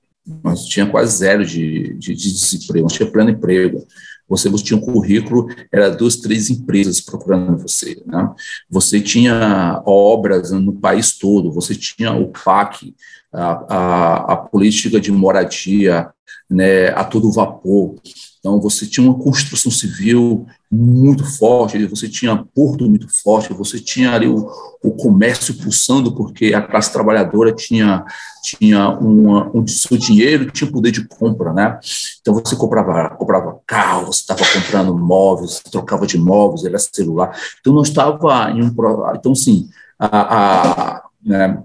nós 0.43 0.65
tinha 0.65 0.85
quase 0.85 1.17
zero 1.17 1.43
de, 1.43 1.95
de, 1.95 2.13
de 2.13 2.31
desemprego, 2.31 2.83
nós 2.83 2.93
tinha 2.93 3.09
pleno 3.09 3.31
emprego. 3.31 3.87
Você, 4.29 4.49
você 4.49 4.65
tinha 4.65 4.77
um 4.77 4.81
currículo, 4.81 5.47
era 5.71 5.89
duas, 5.89 6.17
três 6.17 6.51
empresas 6.51 7.01
procurando 7.01 7.57
você. 7.57 7.99
Né? 8.05 8.29
Você 8.69 9.01
tinha 9.01 9.81
obras 9.83 10.51
no 10.51 10.73
país 10.73 11.17
todo, 11.17 11.51
você 11.51 11.73
tinha 11.73 12.13
o 12.13 12.27
PAC, 12.27 12.93
a, 13.33 14.33
a, 14.33 14.37
política 14.37 14.99
de 14.99 15.11
moradia 15.11 16.09
né, 16.49 16.89
a 16.89 17.03
todo 17.03 17.31
vapor. 17.31 17.95
Então, 18.39 18.59
você 18.59 18.85
tinha 18.85 19.09
uma 19.09 19.17
construção 19.17 19.71
civil 19.71 20.45
muito 20.69 21.23
forte, 21.23 21.85
você 21.85 22.09
tinha 22.09 22.45
porto 22.53 22.87
muito 22.89 23.07
forte, 23.23 23.53
você 23.53 23.79
tinha 23.79 24.11
ali 24.11 24.27
o, 24.27 24.49
o 24.83 24.91
comércio 24.91 25.53
pulsando, 25.55 26.13
porque 26.13 26.53
a 26.53 26.61
classe 26.61 26.91
trabalhadora 26.91 27.55
tinha, 27.55 28.03
tinha 28.43 28.89
uma, 28.89 29.49
um 29.55 29.65
seu 29.65 29.97
dinheiro, 29.97 30.51
tinha 30.51 30.69
poder 30.69 30.91
de 30.91 31.07
compra, 31.07 31.53
né? 31.53 31.79
Então, 32.19 32.33
você 32.33 32.55
comprava, 32.55 33.15
comprava 33.15 33.59
carro, 33.65 34.07
você 34.07 34.19
estava 34.19 34.41
comprando 34.53 34.97
móveis, 34.97 35.61
trocava 35.71 36.05
de 36.05 36.17
móveis, 36.17 36.65
era 36.65 36.77
celular. 36.77 37.35
Então, 37.61 37.73
não 37.73 37.81
estava 37.81 38.51
em 38.51 38.61
um... 38.61 38.75
Então, 39.15 39.33
sim, 39.33 39.69
a, 39.97 40.97
a 40.97 41.03
né, 41.25 41.63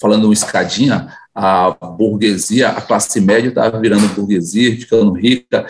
falando 0.00 0.32
escadinha, 0.32 1.12
a 1.34 1.70
burguesia, 1.70 2.70
a 2.70 2.80
classe 2.80 3.20
média 3.20 3.48
estava 3.48 3.78
virando 3.78 4.08
burguesia, 4.14 4.76
ficando 4.76 5.12
rica, 5.12 5.66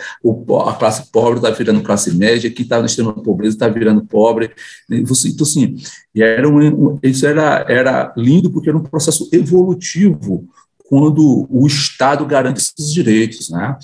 a 0.67 0.73
classe 0.73 1.11
pobre 1.11 1.37
estava 1.37 1.55
virando 1.55 1.83
classe 1.83 2.15
média, 2.15 2.49
quem 2.49 2.63
estava 2.63 2.81
na 2.81 2.87
extrema 2.87 3.13
pobreza 3.13 3.55
estava 3.55 3.73
virando 3.73 4.03
pobre. 4.03 4.51
Então, 4.89 5.13
assim, 5.43 5.75
era 6.15 6.49
um, 6.49 6.97
isso 7.03 7.27
era, 7.27 7.65
era 7.69 8.11
lindo 8.17 8.49
porque 8.49 8.69
era 8.69 8.77
um 8.77 8.83
processo 8.83 9.29
evolutivo 9.31 10.47
quando 10.89 11.47
o 11.51 11.67
Estado 11.67 12.25
garante 12.25 12.59
esses 12.59 12.91
direitos. 12.91 13.51
Né? 13.51 13.77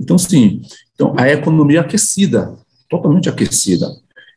Então, 0.00 0.18
sim, 0.18 0.62
então, 0.94 1.14
a 1.16 1.28
economia 1.28 1.82
aquecida, 1.82 2.56
totalmente 2.88 3.28
aquecida. 3.28 3.86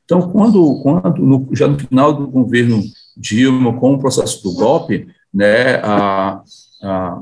Então, 0.05 0.29
quando, 0.29 0.79
quando 0.83 1.17
no, 1.17 1.47
já 1.53 1.67
no 1.67 1.79
final 1.79 2.13
do 2.13 2.27
governo 2.27 2.83
Dilma, 3.17 3.73
com 3.79 3.95
o 3.95 3.99
processo 3.99 4.43
do 4.43 4.53
golpe, 4.53 5.07
né, 5.33 5.75
a, 5.77 6.41
a, 6.81 7.21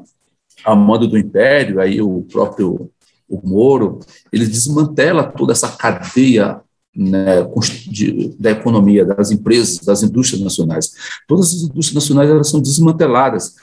a 0.66 0.76
mando 0.76 1.08
do 1.08 1.18
Império, 1.18 1.80
aí 1.80 2.02
o 2.02 2.24
próprio 2.24 2.92
o 3.32 3.42
Moro, 3.48 4.00
ele 4.32 4.46
desmantela 4.46 5.24
toda 5.24 5.54
essa 5.54 5.70
cadeia 5.70 6.60
né, 6.94 7.48
de, 7.88 8.36
da 8.38 8.52
economia, 8.52 9.06
das 9.06 9.32
empresas, 9.32 9.80
das 9.80 10.04
indústrias 10.04 10.42
nacionais. 10.42 10.92
Todas 11.26 11.48
as 11.48 11.62
indústrias 11.62 11.94
nacionais 11.94 12.30
elas 12.30 12.50
são 12.50 12.60
desmanteladas, 12.60 13.56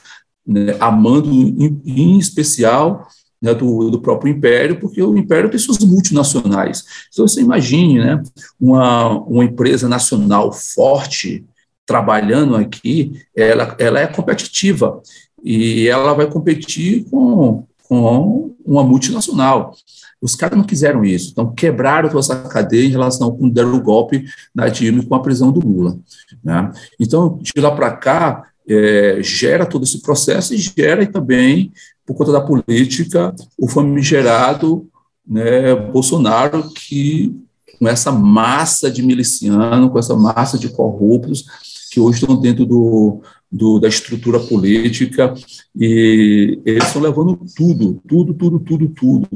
né, 0.47 0.75
a 0.81 0.90
mando, 0.90 1.31
em, 1.31 1.83
em 1.85 2.19
especial, 2.19 3.07
né, 3.40 3.55
do, 3.55 3.90
do, 3.90 4.00
próprio 4.00 4.33
império, 4.33 4.81
porque 4.81 5.02
o 5.02 5.17
império 5.17 5.50
tem 5.50 5.59
suas 5.59 5.78
multinacionais. 5.78 6.85
Então, 7.12 7.28
você 7.28 7.43
imagine 7.43 7.99
né, 7.99 8.23
uma, 8.59 9.11
uma 9.21 9.45
empresa 9.45 9.87
nacional 9.87 10.50
forte 10.50 11.45
trabalhando 11.88 12.54
aqui, 12.54 13.18
ela, 13.35 13.75
ela 13.78 13.99
é 13.99 14.07
competitiva 14.07 15.00
e 15.42 15.88
ela 15.88 16.12
vai 16.12 16.26
competir 16.26 17.07
com, 17.11 17.64
com 17.88 18.54
uma 18.62 18.85
multinacional. 18.85 19.75
Os 20.21 20.37
caras 20.37 20.59
não 20.59 20.66
quiseram 20.66 21.02
isso, 21.02 21.30
então 21.33 21.50
quebraram 21.54 22.11
toda 22.11 22.21
essa 22.21 22.37
cadeia 22.42 22.87
em 22.87 22.90
relação 22.90 23.35
com 23.35 23.49
deram 23.49 23.75
o 23.75 23.80
golpe 23.80 24.26
na 24.54 24.68
Dilma 24.68 25.02
com 25.02 25.14
a 25.14 25.23
prisão 25.23 25.50
do 25.50 25.66
Lula. 25.66 25.99
Né? 26.45 26.71
Então, 27.00 27.38
de 27.40 27.59
lá 27.59 27.71
para 27.71 27.92
cá, 27.92 28.45
é, 28.68 29.21
gera 29.23 29.64
todo 29.64 29.85
esse 29.85 30.02
processo 30.02 30.52
e 30.52 30.59
gera 30.59 31.07
também, 31.07 31.73
por 32.04 32.14
conta 32.14 32.33
da 32.33 32.40
política, 32.42 33.35
o 33.57 33.66
famigerado 33.66 34.87
né, 35.26 35.75
Bolsonaro, 35.75 36.68
que 36.71 37.35
com 37.78 37.88
essa 37.88 38.11
massa 38.11 38.90
de 38.90 39.02
milicianos, 39.02 39.90
com 39.90 39.99
essa 39.99 40.16
massa 40.16 40.59
de 40.59 40.68
corruptos, 40.68 41.47
que 41.88 42.00
hoje 42.00 42.21
estão 42.21 42.40
dentro 42.40 42.66
do, 42.66 43.21
do, 43.50 43.78
da 43.78 43.88
estrutura 43.88 44.38
política, 44.38 45.35
e 45.75 46.61
eles 46.64 46.85
estão 46.85 47.00
levando 47.00 47.38
tudo, 47.57 48.00
tudo, 48.07 48.35
tudo, 48.35 48.61
tudo, 48.61 48.88
tudo. 48.88 49.28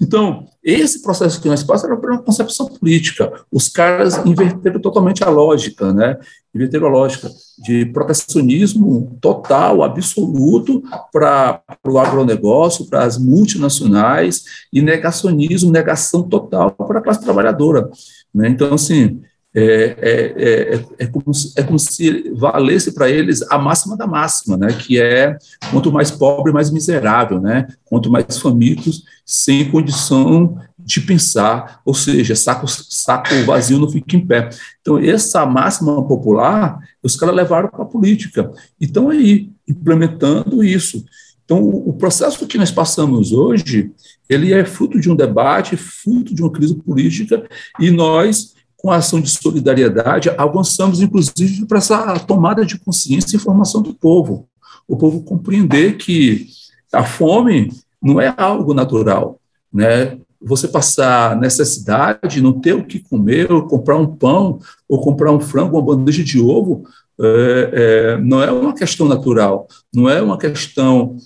Então, 0.00 0.46
esse 0.62 1.02
processo 1.02 1.40
que 1.40 1.48
nós 1.48 1.62
passamos 1.64 1.98
era 1.98 2.12
uma 2.12 2.22
concepção 2.22 2.66
política. 2.66 3.32
Os 3.50 3.68
caras 3.68 4.24
inverteram 4.24 4.80
totalmente 4.80 5.24
a 5.24 5.28
lógica, 5.28 5.92
né? 5.92 6.16
Inverteram 6.54 6.86
a 6.86 6.90
lógica 6.90 7.28
de 7.58 7.86
protecionismo 7.86 9.18
total, 9.20 9.82
absoluto, 9.82 10.82
para 11.12 11.62
o 11.86 11.98
agronegócio, 11.98 12.86
para 12.86 13.04
as 13.04 13.18
multinacionais, 13.18 14.44
e 14.72 14.80
negacionismo, 14.80 15.72
negação 15.72 16.22
total 16.22 16.70
para 16.70 17.00
a 17.00 17.02
classe 17.02 17.20
trabalhadora. 17.20 17.90
Né? 18.34 18.48
Então, 18.48 18.74
assim, 18.74 19.20
é, 19.58 19.96
é, 20.02 20.74
é, 20.74 20.84
é, 20.98 21.06
como 21.06 21.32
se, 21.32 21.52
é 21.56 21.62
como 21.62 21.78
se 21.78 22.30
valesse 22.34 22.92
para 22.92 23.08
eles 23.08 23.40
a 23.50 23.56
máxima 23.56 23.96
da 23.96 24.06
máxima, 24.06 24.54
né, 24.54 24.68
que 24.68 25.00
é 25.00 25.38
quanto 25.70 25.90
mais 25.90 26.10
pobre, 26.10 26.52
mais 26.52 26.70
miserável, 26.70 27.40
né, 27.40 27.66
quanto 27.86 28.10
mais 28.10 28.36
famintos, 28.36 29.04
sem 29.24 29.70
condição 29.70 30.60
de 30.78 31.00
pensar, 31.00 31.80
ou 31.86 31.94
seja, 31.94 32.36
saco, 32.36 32.68
saco 32.68 33.34
vazio 33.46 33.78
não 33.78 33.88
fica 33.88 34.14
em 34.14 34.24
pé. 34.24 34.50
Então, 34.82 34.98
essa 34.98 35.46
máxima 35.46 36.06
popular, 36.06 36.78
os 37.02 37.16
caras 37.16 37.34
levaram 37.34 37.70
para 37.70 37.82
a 37.82 37.86
política. 37.86 38.52
Então, 38.78 39.08
aí, 39.08 39.50
implementando 39.66 40.62
isso. 40.62 41.02
Então, 41.44 41.60
o 41.64 41.92
processo 41.94 42.46
que 42.46 42.58
nós 42.58 42.70
passamos 42.70 43.32
hoje, 43.32 43.90
ele 44.28 44.52
é 44.52 44.64
fruto 44.64 45.00
de 45.00 45.10
um 45.10 45.16
debate, 45.16 45.76
fruto 45.76 46.34
de 46.34 46.42
uma 46.42 46.52
crise 46.52 46.74
política, 46.74 47.48
e 47.80 47.90
nós 47.90 48.55
com 48.86 48.92
a 48.92 48.98
ação 48.98 49.20
de 49.20 49.28
solidariedade, 49.28 50.30
avançamos, 50.38 51.00
inclusive, 51.00 51.66
para 51.66 51.78
essa 51.78 52.20
tomada 52.20 52.64
de 52.64 52.78
consciência 52.78 53.34
e 53.34 53.40
formação 53.40 53.82
do 53.82 53.92
povo. 53.92 54.48
O 54.86 54.96
povo 54.96 55.24
compreender 55.24 55.96
que 55.96 56.46
a 56.92 57.02
fome 57.02 57.72
não 58.00 58.20
é 58.20 58.32
algo 58.36 58.72
natural, 58.72 59.40
né? 59.72 60.16
Você 60.40 60.68
passar 60.68 61.36
necessidade, 61.36 62.40
não 62.40 62.52
ter 62.52 62.74
o 62.74 62.84
que 62.84 63.00
comer, 63.00 63.50
ou 63.50 63.66
comprar 63.66 63.96
um 63.96 64.06
pão, 64.06 64.60
ou 64.88 65.00
comprar 65.00 65.32
um 65.32 65.40
frango, 65.40 65.76
uma 65.76 65.82
bandeja 65.82 66.22
de 66.22 66.40
ovo, 66.40 66.84
é, 67.20 67.70
é, 67.72 68.18
não 68.18 68.40
é 68.40 68.52
uma 68.52 68.72
questão 68.72 69.08
natural, 69.08 69.66
não 69.92 70.08
é 70.08 70.22
uma 70.22 70.38
questão 70.38 71.16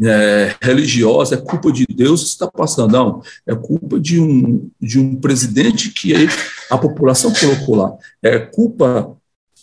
é, 0.00 0.54
religiosa, 0.60 1.34
é 1.34 1.38
culpa 1.38 1.70
de 1.70 1.86
Deus 1.86 2.22
que 2.22 2.28
está 2.28 2.50
passando. 2.50 2.92
Não, 2.92 3.22
é 3.46 3.54
culpa 3.54 3.98
de 3.98 4.20
um, 4.20 4.70
de 4.80 4.98
um 4.98 5.16
presidente 5.16 5.90
que 5.90 6.14
a 6.70 6.78
população 6.78 7.32
colocou 7.32 7.76
lá. 7.76 7.94
É 8.22 8.38
culpa 8.38 9.16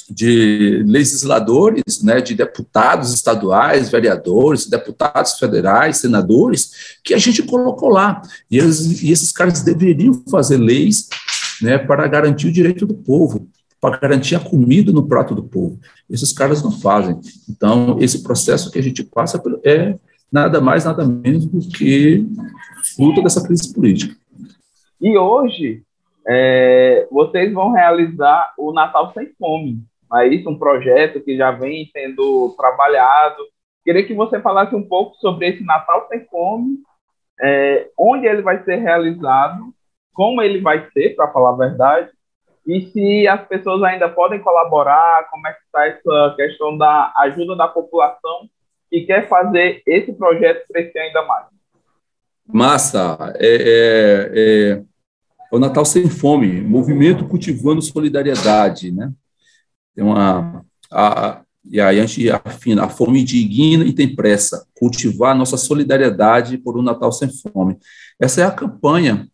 de 0.09 0.83
legisladores, 0.87 2.01
né, 2.01 2.19
de 2.19 2.33
deputados 2.33 3.13
estaduais, 3.13 3.89
vereadores, 3.89 4.65
deputados 4.65 5.33
federais, 5.37 5.97
senadores, 5.97 6.97
que 7.03 7.13
a 7.13 7.17
gente 7.17 7.43
colocou 7.43 7.89
lá. 7.89 8.21
E, 8.49 8.57
eles, 8.57 9.03
e 9.03 9.11
esses 9.11 9.31
caras 9.31 9.61
deveriam 9.61 10.23
fazer 10.29 10.57
leis 10.57 11.09
né, 11.61 11.77
para 11.77 12.07
garantir 12.07 12.47
o 12.47 12.51
direito 12.51 12.87
do 12.87 12.95
povo, 12.95 13.47
para 13.79 13.99
garantir 13.99 14.35
a 14.35 14.39
comida 14.39 14.91
no 14.91 15.07
prato 15.07 15.35
do 15.35 15.43
povo. 15.43 15.79
Esses 16.09 16.33
caras 16.33 16.63
não 16.63 16.71
fazem. 16.71 17.19
Então, 17.47 17.97
esse 18.01 18.23
processo 18.23 18.71
que 18.71 18.79
a 18.79 18.83
gente 18.83 19.03
passa 19.03 19.41
é 19.63 19.95
nada 20.31 20.61
mais, 20.61 20.85
nada 20.85 21.05
menos 21.05 21.45
do 21.45 21.59
que 21.69 22.25
fruto 22.95 23.21
dessa 23.21 23.45
crise 23.45 23.73
política. 23.73 24.15
E 25.01 25.17
hoje, 25.17 25.83
é, 26.27 27.07
vocês 27.11 27.51
vão 27.53 27.71
realizar 27.71 28.53
o 28.57 28.71
Natal 28.71 29.13
Sem 29.13 29.31
Fome. 29.39 29.79
É 30.13 30.27
isso, 30.27 30.49
um 30.49 30.57
projeto 30.57 31.21
que 31.21 31.37
já 31.37 31.51
vem 31.51 31.89
sendo 31.91 32.53
trabalhado. 32.57 33.37
Queria 33.83 34.05
que 34.05 34.13
você 34.13 34.39
falasse 34.39 34.75
um 34.75 34.83
pouco 34.83 35.15
sobre 35.17 35.47
esse 35.49 35.63
Natal 35.63 36.07
Sem 36.09 36.25
Fome, 36.25 36.77
é, 37.41 37.89
onde 37.97 38.27
ele 38.27 38.41
vai 38.41 38.63
ser 38.63 38.75
realizado, 38.77 39.73
como 40.13 40.41
ele 40.41 40.59
vai 40.61 40.89
ser, 40.91 41.15
para 41.15 41.31
falar 41.31 41.51
a 41.51 41.67
verdade, 41.67 42.09
e 42.67 42.81
se 42.91 43.27
as 43.27 43.47
pessoas 43.47 43.81
ainda 43.81 44.09
podem 44.09 44.39
colaborar, 44.39 45.27
como 45.31 45.47
é 45.47 45.53
que 45.53 45.61
está 45.61 45.87
essa 45.87 46.33
questão 46.35 46.77
da 46.77 47.11
ajuda 47.17 47.55
da 47.55 47.67
população 47.67 48.49
que 48.89 49.01
quer 49.01 49.27
fazer 49.27 49.81
esse 49.85 50.13
projeto 50.13 50.65
crescer 50.71 50.99
ainda 50.99 51.25
mais. 51.25 51.45
Massa, 52.45 53.33
é, 53.35 53.55
é, 53.55 54.31
é, 54.33 54.83
o 55.51 55.59
Natal 55.59 55.85
Sem 55.85 56.09
Fome, 56.09 56.61
movimento 56.61 57.27
cultivando 57.27 57.81
solidariedade, 57.81 58.91
né? 58.91 59.11
Tem 59.95 60.03
uma, 60.03 60.65
a, 60.91 61.43
e 61.63 61.79
aí 61.79 61.99
a 61.99 62.05
gente 62.05 62.29
afina, 62.31 62.85
a 62.85 62.89
fome 62.89 63.23
digna 63.23 63.85
e 63.85 63.93
tem 63.93 64.15
pressa, 64.15 64.65
cultivar 64.75 65.35
nossa 65.35 65.57
solidariedade 65.57 66.57
por 66.57 66.77
um 66.77 66.81
Natal 66.81 67.11
sem 67.11 67.29
fome. 67.29 67.77
Essa 68.19 68.41
é 68.41 68.45
a 68.45 68.51
campanha 68.51 69.27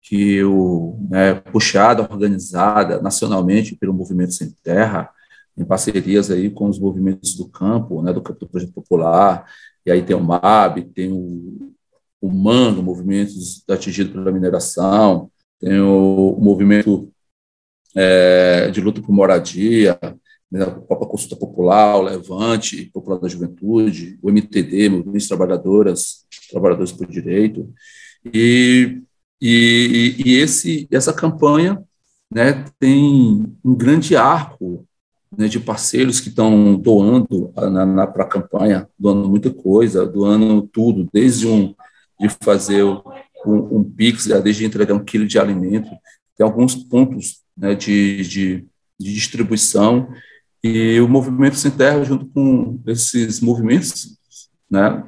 que 0.00 0.42
o 0.44 0.96
né, 1.10 1.34
puxada, 1.34 2.02
organizada 2.02 3.02
nacionalmente 3.02 3.74
pelo 3.74 3.92
Movimento 3.92 4.32
Sem 4.32 4.54
Terra, 4.62 5.10
em 5.56 5.64
parcerias 5.64 6.30
aí 6.30 6.50
com 6.50 6.68
os 6.68 6.78
movimentos 6.78 7.34
do 7.34 7.48
campo, 7.48 8.02
né, 8.02 8.12
do, 8.12 8.20
do 8.20 8.48
Projeto 8.48 8.72
Popular, 8.72 9.46
e 9.84 9.90
aí 9.90 10.02
tem 10.02 10.16
o 10.16 10.20
MAB, 10.20 10.82
tem 10.94 11.12
o, 11.12 11.72
o 12.20 12.28
movimentos 12.28 13.64
atingidos 13.68 14.12
pela 14.12 14.32
mineração, 14.32 15.30
tem 15.60 15.80
o, 15.80 16.36
o 16.38 16.40
movimento 16.40 17.12
é, 17.94 18.70
de 18.70 18.80
luta 18.80 19.00
por 19.00 19.12
moradia, 19.12 19.98
né, 20.50 20.62
a 20.62 20.70
própria 20.70 21.08
Consulta 21.08 21.36
Popular, 21.36 21.96
o 21.96 22.02
Levante, 22.02 22.90
Popular 22.92 23.18
da 23.18 23.28
Juventude, 23.28 24.18
o 24.22 24.30
MTD, 24.30 24.88
Movimentos 24.88 25.28
Trabalhadoras, 25.28 26.26
Trabalhadores 26.50 26.92
por 26.92 27.06
Direito, 27.06 27.72
e 28.24 29.02
e, 29.40 30.16
e 30.24 30.34
esse, 30.36 30.88
essa 30.90 31.12
campanha 31.12 31.82
né, 32.32 32.64
tem 32.78 33.44
um 33.64 33.74
grande 33.74 34.16
arco 34.16 34.85
né, 35.36 35.48
de 35.48 35.60
parceiros 35.60 36.20
que 36.20 36.28
estão 36.28 36.74
doando 36.76 37.52
para 37.52 38.24
a 38.24 38.28
campanha, 38.28 38.88
doando 38.98 39.28
muita 39.28 39.50
coisa, 39.50 40.06
doando 40.06 40.62
tudo, 40.62 41.08
desde 41.12 41.46
um, 41.46 41.74
de 42.18 42.28
fazer 42.42 42.82
um, 42.84 43.02
um 43.46 43.84
Pix, 43.84 44.26
desde 44.42 44.64
entregar 44.64 44.94
um 44.94 45.04
quilo 45.04 45.26
de 45.26 45.38
alimento, 45.38 45.90
tem 46.36 46.44
alguns 46.44 46.74
pontos 46.74 47.42
né, 47.56 47.74
de, 47.74 48.22
de, 48.22 48.66
de, 48.98 49.14
distribuição, 49.14 50.08
e 50.62 51.00
o 51.00 51.08
Movimento 51.08 51.56
Sem 51.56 51.70
Terra, 51.70 52.02
junto 52.02 52.26
com 52.26 52.80
esses 52.86 53.40
movimentos, 53.40 54.18
né, 54.68 55.04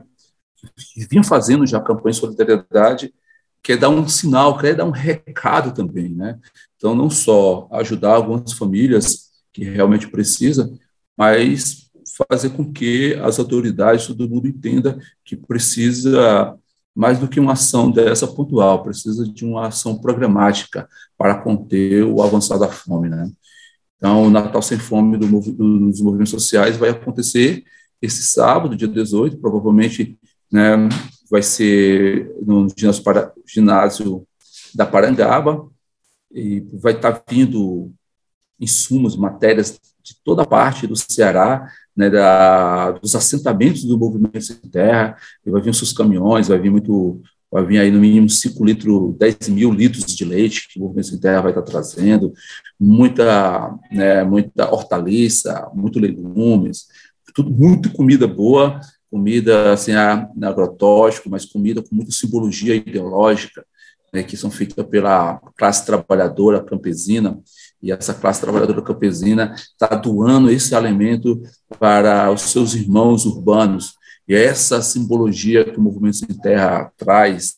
que 0.94 1.06
vinham 1.08 1.25
fazendo 1.25 1.66
já 1.66 1.80
campanha 1.80 2.12
de 2.12 2.20
solidariedade, 2.20 3.14
quer 3.62 3.76
dar 3.76 3.88
um 3.88 4.06
sinal, 4.06 4.56
quer 4.58 4.75
dar 4.75 4.85
um 4.85 4.90
recado 4.90 5.73
também, 5.73 6.08
né? 6.11 6.38
Então, 6.76 6.94
não 6.94 7.11
só 7.11 7.68
ajudar 7.73 8.14
algumas 8.14 8.52
famílias 8.52 9.27
que 9.58 9.64
realmente 9.64 10.08
precisam, 10.08 10.78
mas 11.16 11.90
fazer 12.30 12.50
com 12.50 12.72
que 12.72 13.14
as 13.14 13.38
autoridades, 13.40 14.06
todo 14.06 14.28
mundo 14.28 14.46
entenda 14.46 14.96
que 15.24 15.36
precisa 15.36 16.56
mais 16.94 17.18
do 17.18 17.28
que 17.28 17.40
uma 17.40 17.52
ação 17.52 17.90
dessa 17.90 18.26
pontual, 18.26 18.82
precisa 18.82 19.26
de 19.26 19.44
uma 19.44 19.66
ação 19.66 19.98
programática 19.98 20.88
para 21.16 21.40
conter 21.40 22.04
o 22.04 22.22
avançar 22.22 22.56
da 22.56 22.68
fome, 22.68 23.08
né? 23.08 23.30
Então, 23.96 24.24
o 24.24 24.30
Natal 24.30 24.62
Sem 24.62 24.78
Fome 24.78 25.16
do, 25.18 25.26
dos 25.26 26.00
movimentos 26.00 26.30
sociais 26.30 26.76
vai 26.76 26.90
acontecer 26.90 27.64
esse 28.00 28.22
sábado, 28.22 28.76
dia 28.76 28.86
18, 28.86 29.38
provavelmente 29.38 30.16
né, 30.52 30.88
vai 31.28 31.42
ser 31.42 32.32
no 32.46 32.68
ginásio, 32.76 33.02
para, 33.02 33.32
ginásio 33.44 34.24
da 34.72 34.86
Parangaba, 34.86 35.68
e 36.32 36.60
vai 36.72 36.92
estar 36.92 37.22
vindo 37.28 37.92
insumos, 38.60 39.16
matérias 39.16 39.78
de 40.02 40.16
toda 40.24 40.44
parte 40.44 40.86
do 40.86 40.96
Ceará, 40.96 41.70
né, 41.96 42.08
da, 42.08 42.92
dos 42.92 43.14
assentamentos 43.14 43.84
do 43.84 43.98
movimento 43.98 44.40
sem 44.40 44.56
terra, 44.56 45.16
e 45.44 45.50
vai 45.50 45.60
vir 45.60 45.70
os 45.70 45.78
seus 45.78 45.92
caminhões, 45.92 46.48
vai 46.48 46.58
vir 46.58 46.70
muito, 46.70 47.20
vai 47.50 47.64
vir 47.64 47.78
aí 47.78 47.90
no 47.90 48.00
mínimo 48.00 48.28
5 48.28 48.64
litros, 48.64 49.16
10 49.16 49.48
mil 49.48 49.72
litros 49.72 50.04
de 50.04 50.24
leite 50.24 50.68
que 50.68 50.78
o 50.78 50.82
movimento 50.82 51.08
sem 51.08 51.18
terra 51.18 51.42
vai 51.42 51.50
estar 51.50 51.62
trazendo, 51.62 52.32
muita, 52.78 53.76
né, 53.90 54.22
muita 54.24 54.72
hortaliça, 54.72 55.68
muito 55.74 55.98
legumes, 55.98 56.86
tudo, 57.34 57.50
muita 57.50 57.90
comida 57.90 58.26
boa, 58.26 58.80
comida 59.10 59.72
assim, 59.72 59.92
agrotóxico, 59.92 61.30
mas 61.30 61.44
comida 61.44 61.82
com 61.82 61.94
muita 61.94 62.12
simbologia 62.12 62.74
ideológica, 62.74 63.64
né, 64.12 64.22
que 64.22 64.36
são 64.36 64.50
feitas 64.50 64.84
pela 64.86 65.38
classe 65.56 65.84
trabalhadora 65.84 66.62
campesina, 66.62 67.38
e 67.82 67.92
essa 67.92 68.12
classe 68.12 68.40
trabalhadora 68.40 68.82
campesina 68.82 69.54
está 69.54 69.94
doando 69.94 70.50
esse 70.50 70.75
alimento 70.75 71.41
para 71.78 72.30
os 72.32 72.43
seus 72.43 72.75
irmãos 72.75 73.25
urbanos. 73.25 73.95
E 74.26 74.34
essa 74.34 74.82
simbologia 74.82 75.64
que 75.64 75.78
o 75.78 75.82
Movimento 75.82 76.17
Sem 76.17 76.28
Terra 76.28 76.93
traz 76.97 77.54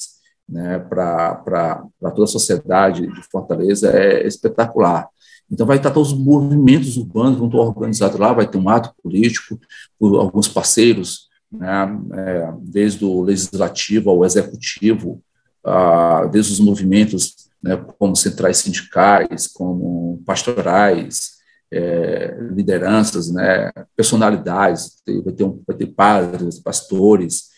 né, 0.48 0.78
para 0.78 1.83
toda 2.00 2.24
a 2.24 2.26
sociedade 2.26 3.06
de 3.06 3.22
Fortaleza 3.30 3.90
é 3.90 4.26
espetacular. 4.26 5.09
Então, 5.50 5.66
vai 5.66 5.78
estar 5.78 5.90
todos 5.90 6.12
os 6.12 6.18
movimentos 6.18 6.96
urbanos, 6.96 7.38
vão 7.38 7.48
estar 7.48 7.59
organizados 7.59 8.18
lá, 8.20 8.33
vai 8.33 8.46
ter 8.46 8.59
um 8.59 8.68
ato 8.68 8.94
político, 9.02 9.59
alguns 10.00 10.46
parceiros 10.46 11.28
né, 11.50 11.98
é, 12.12 12.52
desde 12.61 13.04
o 13.04 13.22
legislativo 13.22 14.11
ao 14.11 14.24
executivo, 14.24 15.20
ah, 15.64 16.28
desde 16.30 16.52
os 16.52 16.61
movimentos 16.61 17.49
né, 17.62 17.77
como 17.99 18.16
centrais 18.16 18.59
sindicais, 18.59 19.46
como 19.46 20.23
pastorais, 20.25 21.40
é, 21.73 22.37
lideranças, 22.53 23.31
né, 23.31 23.70
personalidades, 23.96 25.03
vai 25.25 25.33
ter, 25.33 25.44
um, 25.44 25.62
vai 25.66 25.77
ter 25.77 25.87
padres, 25.87 26.59
pastores, 26.59 27.51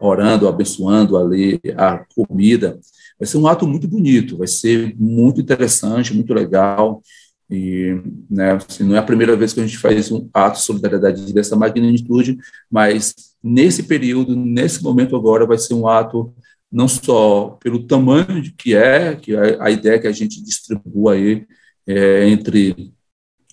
orando, 0.00 0.48
abençoando 0.48 1.16
ali 1.16 1.60
a 1.76 2.04
comida. 2.14 2.78
Vai 3.18 3.26
ser 3.26 3.38
um 3.38 3.46
ato 3.46 3.66
muito 3.66 3.86
bonito, 3.88 4.36
vai 4.36 4.48
ser 4.48 4.94
muito 4.98 5.40
interessante, 5.40 6.14
muito 6.14 6.34
legal. 6.34 7.02
E 7.50 8.00
né, 8.28 8.52
assim, 8.52 8.84
não 8.84 8.94
é 8.94 8.98
a 8.98 9.02
primeira 9.02 9.36
vez 9.36 9.52
que 9.52 9.60
a 9.60 9.66
gente 9.66 9.78
faz 9.78 10.10
um 10.12 10.28
ato 10.34 10.58
de 10.58 10.64
solidariedade 10.64 11.32
dessa 11.32 11.56
magnitude, 11.56 12.36
mas 12.70 13.14
nesse 13.42 13.84
período, 13.84 14.36
nesse 14.36 14.82
momento 14.82 15.16
agora, 15.16 15.46
vai 15.46 15.56
ser 15.56 15.74
um 15.74 15.88
ato 15.88 16.34
não 16.70 16.88
só 16.88 17.58
pelo 17.62 17.86
tamanho 17.86 18.42
que 18.56 18.74
é, 18.74 19.16
que 19.16 19.34
a, 19.34 19.64
a 19.64 19.70
ideia 19.70 19.96
é 19.96 19.98
que 19.98 20.06
a 20.06 20.12
gente 20.12 20.42
distribua 20.42 21.14
aí 21.14 21.46
é, 21.86 22.28
entre 22.28 22.92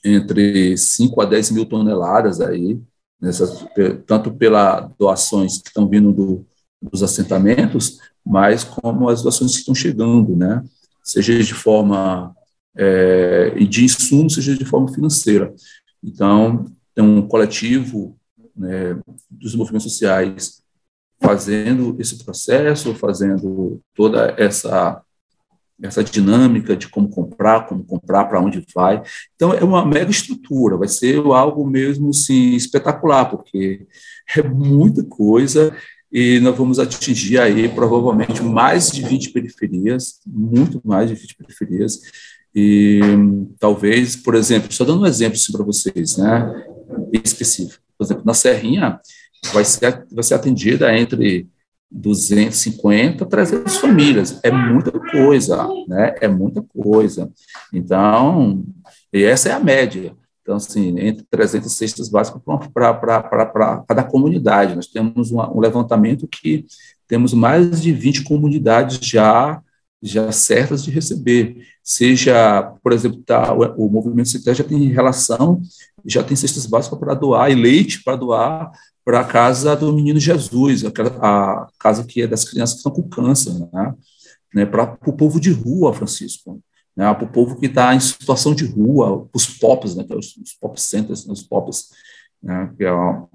entre 0.05 0.77
5 0.77 1.19
a 1.19 1.25
10 1.25 1.51
mil 1.51 1.65
toneladas 1.65 2.39
aí, 2.39 2.79
nessas, 3.19 3.65
tanto 4.05 4.31
pelas 4.31 4.91
doações 4.99 5.57
que 5.57 5.69
estão 5.69 5.89
vindo 5.89 6.13
do, 6.13 6.45
dos 6.79 7.01
assentamentos, 7.01 7.97
mas 8.23 8.63
como 8.63 9.09
as 9.09 9.23
doações 9.23 9.53
que 9.53 9.59
estão 9.59 9.73
chegando, 9.73 10.35
né? 10.35 10.63
Seja 11.03 11.41
de 11.41 11.53
forma 11.55 12.35
é, 12.75 13.49
de 13.65 13.83
insumo, 13.83 14.29
seja 14.29 14.55
de 14.55 14.65
forma 14.65 14.93
financeira. 14.93 15.53
Então, 16.03 16.65
tem 16.93 17.03
um 17.03 17.27
coletivo 17.27 18.15
né, 18.55 18.99
dos 19.29 19.55
movimentos 19.55 19.91
sociais 19.91 20.61
fazendo 21.19 21.95
esse 21.99 22.23
processo, 22.23 22.93
fazendo 22.95 23.81
toda 23.93 24.35
essa 24.37 25.01
essa 25.83 26.03
dinâmica 26.03 26.75
de 26.75 26.87
como 26.87 27.09
comprar, 27.09 27.67
como 27.67 27.83
comprar, 27.83 28.25
para 28.25 28.39
onde 28.39 28.65
vai. 28.73 29.01
Então, 29.35 29.53
é 29.53 29.63
uma 29.63 29.85
mega 29.85 30.09
estrutura, 30.09 30.77
vai 30.77 30.87
ser 30.87 31.17
algo 31.17 31.67
mesmo 31.67 32.09
assim, 32.09 32.55
espetacular, 32.55 33.25
porque 33.25 33.85
é 34.37 34.41
muita 34.41 35.03
coisa 35.03 35.75
e 36.11 36.39
nós 36.39 36.55
vamos 36.55 36.79
atingir 36.79 37.39
aí 37.39 37.67
provavelmente 37.67 38.41
mais 38.41 38.89
de 38.89 39.01
20 39.01 39.31
periferias, 39.31 40.21
muito 40.25 40.79
mais 40.83 41.09
de 41.09 41.15
20 41.15 41.35
periferias, 41.35 41.99
e 42.53 43.01
talvez, 43.59 44.15
por 44.15 44.33
exemplo, 44.33 44.71
só 44.71 44.85
dando 44.85 45.01
um 45.01 45.05
exemplo 45.05 45.35
assim, 45.35 45.51
para 45.51 45.65
vocês, 45.65 46.15
né, 46.15 46.65
bem 47.11 47.21
específico. 47.21 47.83
Por 47.97 48.05
exemplo, 48.05 48.23
na 48.25 48.33
Serrinha 48.33 48.99
vai 49.53 49.65
ser, 49.65 50.05
vai 50.11 50.23
ser 50.23 50.33
atendida 50.35 50.95
entre 50.97 51.47
250 51.91 53.25
300 53.25 53.77
famílias. 53.77 54.39
É 54.43 54.51
muita 54.51 54.91
coisa, 54.91 55.67
né? 55.87 56.15
É 56.19 56.27
muita 56.27 56.61
coisa. 56.61 57.31
Então, 57.73 58.63
e 59.13 59.23
essa 59.23 59.49
é 59.49 59.51
a 59.53 59.59
média. 59.59 60.15
Então, 60.41 60.57
assim, 60.57 60.99
entre 60.99 61.25
300 61.29 61.71
cestas 61.71 62.09
básicas 62.09 62.41
para 62.73 63.83
cada 63.87 64.03
comunidade. 64.03 64.75
Nós 64.75 64.87
temos 64.87 65.31
uma, 65.31 65.51
um 65.51 65.59
levantamento 65.59 66.27
que 66.27 66.65
temos 67.07 67.33
mais 67.33 67.81
de 67.81 67.91
20 67.91 68.23
comunidades 68.23 68.99
já 69.01 69.61
já 70.01 70.31
certas 70.31 70.83
de 70.83 70.91
receber. 70.91 71.57
Seja, 71.83 72.61
por 72.83 72.91
exemplo, 72.93 73.23
tá, 73.23 73.53
o, 73.53 73.85
o 73.85 73.89
movimento 73.89 74.29
Cité 74.29 74.53
já 74.53 74.63
tem 74.63 74.87
relação, 74.91 75.61
já 76.05 76.23
tem 76.23 76.37
cestas 76.37 76.67
básicas 76.67 76.99
para 76.99 77.15
doar 77.15 77.51
e 77.51 77.55
leite 77.55 78.03
para 78.03 78.15
doar 78.15 78.71
para 79.05 79.19
a 79.19 79.23
casa 79.23 79.75
do 79.75 79.93
menino 79.93 80.19
Jesus, 80.19 80.83
a, 80.83 81.67
casa 81.79 82.03
que 82.03 82.23
é 82.23 82.27
das 82.27 82.43
crianças 82.43 82.73
que 82.73 82.79
estão 82.79 82.91
com 82.91 83.07
câncer, 83.07 83.53
né? 83.71 83.93
né 84.53 84.65
para 84.65 84.97
o 85.05 85.13
povo 85.13 85.39
de 85.39 85.51
rua, 85.51 85.93
Francisco, 85.93 86.59
né? 86.97 87.13
para 87.13 87.23
o 87.23 87.31
povo 87.31 87.59
que 87.59 87.67
está 87.67 87.93
em 87.93 87.99
situação 87.99 88.55
de 88.55 88.65
rua, 88.65 89.29
os 89.31 89.45
POPs, 89.45 89.95
né? 89.95 90.05
É 90.09 90.15
os, 90.15 90.35
os 90.37 90.53
pop 90.59 90.81
centers, 90.81 91.27
né? 91.27 91.33
os 91.33 91.43
POPs, 91.43 91.89
né, 92.41 92.71
que, 92.77 92.83
é, 92.83 92.91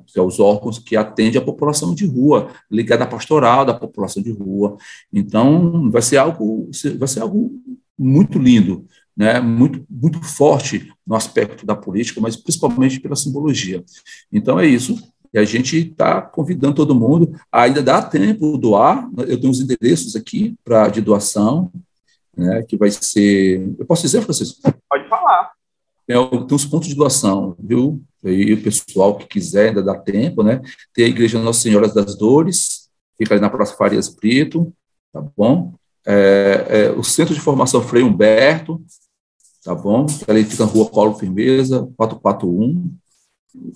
que, 0.07 0.19
é, 0.19 0.23
os 0.23 0.39
órgãos 0.39 0.79
que 0.79 0.97
atendem 0.97 1.41
a 1.41 1.45
população 1.45 1.95
de 1.95 2.07
rua, 2.07 2.49
ligada 2.71 3.05
à 3.05 3.07
pastoral 3.07 3.65
da 3.65 3.75
população 3.75 4.23
de 4.23 4.31
rua. 4.31 4.77
Então, 5.13 5.91
vai 5.91 6.03
ser 6.03 6.17
algo, 6.17 6.71
vai 6.97 7.09
ser 7.09 7.21
algo 7.21 7.61
muito 7.99 8.39
lindo, 8.39 8.87
né, 9.17 9.41
muito, 9.41 9.85
muito 9.91 10.23
forte 10.23 10.93
no 11.07 11.15
aspecto 11.15 11.67
da 11.67 11.75
política, 11.77 12.21
mas 12.21 12.37
principalmente 12.37 13.01
pela 13.01 13.17
simbologia. 13.17 13.85
Então, 14.33 14.59
é 14.59 14.67
isso. 14.67 14.97
E 15.33 15.39
a 15.39 15.45
gente 15.45 15.77
está 15.79 16.21
convidando 16.21 16.75
todo 16.75 16.95
mundo. 16.95 17.33
Ainda 17.53 17.83
dá 17.83 18.03
tempo 18.03 18.59
doar. 18.59 19.09
Eu 19.19 19.41
tenho 19.41 19.51
os 19.51 19.61
endereços 19.61 20.17
aqui 20.17 20.57
para 20.65 20.89
de 20.89 21.01
doação. 21.01 21.71
né, 22.37 22.63
que 22.63 22.77
vai 22.77 22.91
ser. 22.91 23.75
Eu 23.79 23.87
posso 23.87 24.03
dizer, 24.03 24.23
Francisco? 24.23 24.61
Pode 24.89 25.09
falar. 25.09 25.53
Tem, 26.07 26.17
tem 26.17 26.57
uns 26.57 26.65
pontos 26.65 26.89
de 26.89 26.95
doação, 26.95 27.55
viu? 27.59 28.03
E 28.25 28.53
o 28.53 28.63
pessoal 28.63 29.17
que 29.17 29.27
quiser, 29.27 29.69
ainda 29.69 29.83
dá 29.83 29.97
tempo, 29.97 30.43
né? 30.43 30.61
Tem 30.93 31.05
a 31.05 31.09
Igreja 31.09 31.41
Nossa 31.41 31.61
Senhora 31.61 31.89
das 31.89 32.17
Dores, 32.17 32.91
fica 33.17 33.35
ali 33.35 33.41
na 33.41 33.49
Praça 33.49 33.77
Farias 33.77 34.09
Brito, 34.09 34.73
tá 35.13 35.23
bom? 35.37 35.75
É, 36.05 36.67
é, 36.69 36.91
o 36.91 37.03
Centro 37.03 37.35
de 37.35 37.41
Formação 37.41 37.81
Frei 37.83 38.03
Humberto, 38.03 38.83
tá 39.65 39.75
bom? 39.75 40.07
Ali 40.27 40.45
fica 40.45 40.65
na 40.65 40.71
Rua 40.71 40.91
Paulo 40.91 41.15
Firmeza, 41.15 41.89
441. 41.97 42.93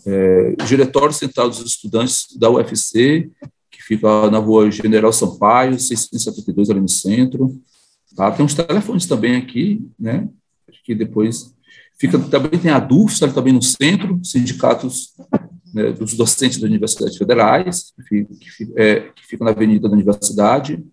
É, 0.06 0.54
Diretório 0.66 1.12
Central 1.12 1.48
dos 1.48 1.60
Estudantes 1.60 2.36
da 2.36 2.50
UFC, 2.50 3.30
que 3.70 3.82
fica 3.82 4.30
na 4.30 4.38
Rua 4.38 4.70
General 4.70 5.12
Sampaio, 5.12 5.78
672, 5.78 6.70
ali 6.70 6.80
no 6.80 6.88
centro. 6.88 7.60
Tá? 8.16 8.30
Tem 8.30 8.44
uns 8.44 8.54
telefones 8.54 9.06
também 9.06 9.36
aqui, 9.36 9.86
né? 9.98 10.28
Que 10.84 10.94
depois 10.94 11.54
fica 11.98 12.18
também 12.18 12.60
tem 12.60 12.70
a 12.70 12.78
DUFS 12.78 13.20
também 13.20 13.52
no 13.52 13.62
centro, 13.62 14.20
sindicatos 14.22 15.14
né, 15.72 15.90
dos 15.92 16.14
docentes 16.14 16.58
das 16.58 16.68
universidades 16.68 17.16
federais, 17.16 17.92
que, 18.08 18.24
que, 18.24 18.72
é, 18.76 19.00
que 19.00 19.26
ficam 19.26 19.44
na 19.44 19.50
Avenida 19.50 19.88
da 19.88 19.94
Universidade. 19.94 20.84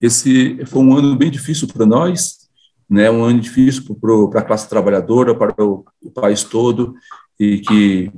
esse 0.00 0.64
foi 0.66 0.80
um 0.80 0.96
ano 0.96 1.16
bem 1.16 1.28
difícil 1.28 1.66
para 1.66 1.84
nós, 1.84 2.38
né? 2.88 3.10
Um 3.10 3.24
ano 3.24 3.40
difícil 3.40 3.96
para 3.96 4.40
a 4.40 4.44
classe 4.44 4.68
trabalhadora, 4.68 5.34
para 5.34 5.52
o, 5.64 5.84
o, 6.00 6.10
país 6.10 6.44
todo, 6.44 6.94
e 7.38 7.58
que 7.58 8.12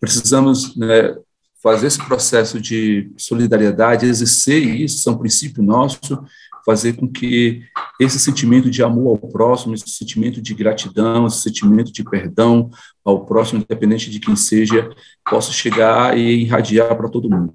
precisamos 0.00 0.74
né, 0.74 1.14
fazer 1.62 1.88
esse 1.88 2.02
processo 2.06 2.58
de 2.58 3.12
solidariedade, 3.18 4.06
exercer 4.06 4.62
isso, 4.62 5.06
é 5.08 5.12
um 5.12 5.18
princípio 5.18 5.62
nosso, 5.62 6.24
fazer 6.64 6.94
com 6.94 7.06
que 7.06 7.62
esse 8.00 8.18
sentimento 8.18 8.70
de 8.70 8.82
amor 8.82 9.18
ao 9.22 9.28
próximo, 9.30 9.74
esse 9.74 9.88
sentimento 9.90 10.40
de 10.40 10.54
gratidão, 10.54 11.26
esse 11.26 11.42
sentimento 11.42 11.92
de 11.92 12.02
perdão 12.02 12.70
ao 13.04 13.24
próximo, 13.24 13.60
independente 13.60 14.10
de 14.10 14.18
quem 14.18 14.34
seja, 14.34 14.88
possa 15.28 15.52
chegar 15.52 16.16
e 16.16 16.42
irradiar 16.42 16.96
para 16.96 17.08
todo 17.08 17.30
mundo. 17.30 17.52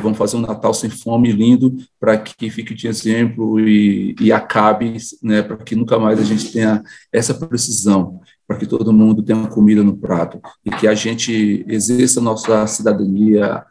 Vamos 0.00 0.16
fazer 0.16 0.36
um 0.36 0.40
Natal 0.40 0.72
sem 0.72 0.88
fome 0.88 1.32
lindo 1.32 1.76
para 1.98 2.16
que 2.16 2.48
fique 2.50 2.72
de 2.72 2.86
exemplo 2.86 3.58
e, 3.58 4.14
e 4.20 4.32
acabe, 4.32 4.96
né, 5.22 5.42
para 5.42 5.56
que 5.56 5.74
nunca 5.74 5.98
mais 5.98 6.20
a 6.20 6.24
gente 6.24 6.52
tenha 6.52 6.82
essa 7.12 7.34
precisão, 7.34 8.20
para 8.46 8.56
que 8.56 8.66
todo 8.66 8.92
mundo 8.92 9.22
tenha 9.22 9.46
comida 9.48 9.82
no 9.82 9.96
prato 9.96 10.40
e 10.64 10.70
que 10.70 10.86
a 10.86 10.94
gente 10.94 11.64
exerça 11.68 12.20
nossa 12.20 12.66
cidadania, 12.66 13.64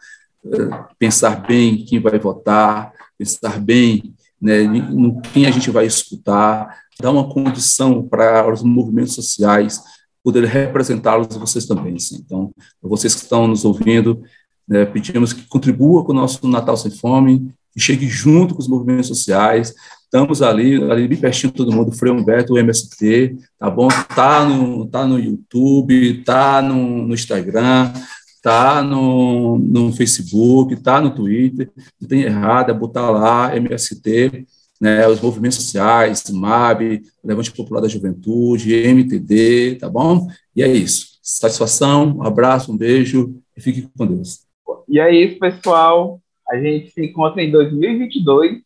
eh, 0.45 0.69
pensar 0.97 1.45
bem 1.47 1.83
quem 1.85 1.99
vai 1.99 2.17
votar, 2.17 2.91
pensar 3.17 3.59
bem 3.59 4.15
né, 4.41 4.63
no 4.63 5.21
quem 5.21 5.45
a 5.45 5.51
gente 5.51 5.69
vai 5.69 5.85
escutar, 5.85 6.79
dar 6.99 7.11
uma 7.11 7.29
condição 7.29 8.03
para 8.03 8.51
os 8.51 8.61
movimentos 8.61 9.13
sociais 9.13 9.81
poder 10.23 10.45
representá-los 10.45 11.35
vocês 11.37 11.65
também. 11.65 11.95
Assim. 11.95 12.21
Então, 12.23 12.51
vocês 12.81 13.15
que 13.15 13.21
estão 13.21 13.47
nos 13.47 13.65
ouvindo, 13.65 14.21
né, 14.67 14.85
pedimos 14.85 15.33
que 15.33 15.47
contribua 15.47 16.03
com 16.03 16.11
o 16.11 16.15
nosso 16.15 16.47
Natal 16.47 16.77
Sem 16.77 16.91
Fome, 16.91 17.51
que 17.73 17.79
chegue 17.79 18.07
junto 18.07 18.53
com 18.53 18.61
os 18.61 18.67
movimentos 18.67 19.07
sociais. 19.07 19.73
Estamos 20.03 20.41
ali, 20.41 20.75
ali 20.91 21.07
bem 21.07 21.19
pertinho 21.19 21.53
todo 21.53 21.71
mundo, 21.71 21.91
Frei 21.91 22.11
Humberto, 22.11 22.53
o 22.53 22.57
MST, 22.57 23.35
tá 23.59 23.69
bom? 23.69 23.87
Tá 24.15 24.43
no, 24.43 24.87
tá 24.87 25.05
no 25.05 25.19
YouTube, 25.19 26.23
tá 26.23 26.61
no, 26.61 27.07
no 27.07 27.13
Instagram, 27.13 27.93
tá 28.41 28.81
no, 28.81 29.57
no 29.57 29.91
Facebook, 29.91 30.75
tá 30.77 31.01
no 31.01 31.11
Twitter, 31.11 31.71
não 31.99 32.07
tem 32.07 32.21
errado, 32.21 32.71
é 32.71 32.73
botar 32.73 33.09
lá 33.09 33.55
MST, 33.55 34.45
né, 34.79 35.07
os 35.07 35.19
movimentos 35.19 35.57
sociais, 35.57 36.29
MAB, 36.29 37.01
Levante 37.23 37.51
Popular 37.51 37.81
da 37.81 37.87
Juventude, 37.87 38.73
MTD, 38.73 39.75
tá 39.75 39.89
bom? 39.89 40.27
E 40.55 40.63
é 40.63 40.67
isso. 40.67 41.19
Satisfação, 41.21 42.17
um 42.17 42.23
abraço, 42.23 42.71
um 42.71 42.77
beijo 42.77 43.35
e 43.55 43.61
fique 43.61 43.87
com 43.97 44.07
Deus. 44.07 44.47
E 44.87 44.99
é 44.99 45.13
isso, 45.13 45.37
pessoal. 45.37 46.19
A 46.49 46.57
gente 46.57 46.91
se 46.91 47.05
encontra 47.05 47.43
em 47.43 47.51
2022 47.51 48.61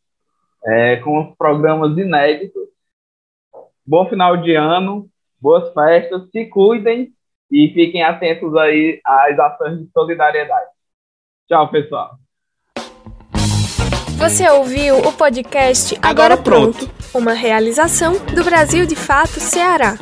é, 0.66 0.98
com 0.98 1.20
os 1.20 1.36
programas 1.36 1.98
inéditos. 1.98 2.64
Bom 3.86 4.08
final 4.08 4.38
de 4.38 4.56
ano, 4.56 5.10
boas 5.42 5.74
festas, 5.74 6.30
se 6.32 6.46
cuidem 6.46 7.12
e 7.54 7.72
fiquem 7.72 8.02
atentos 8.02 8.56
aí 8.56 9.00
às 9.06 9.38
ações 9.38 9.80
de 9.80 9.92
solidariedade. 9.92 10.72
Tchau, 11.48 11.70
pessoal. 11.70 12.16
Você 14.18 14.50
ouviu 14.50 14.98
o 14.98 15.12
podcast 15.12 15.96
Agora, 15.98 16.34
Agora 16.34 16.38
pronto. 16.38 16.88
pronto, 16.88 16.94
uma 17.14 17.34
realização 17.34 18.14
do 18.34 18.44
Brasil 18.44 18.88
de 18.88 18.96
Fato 18.96 19.40
Ceará. 19.40 19.96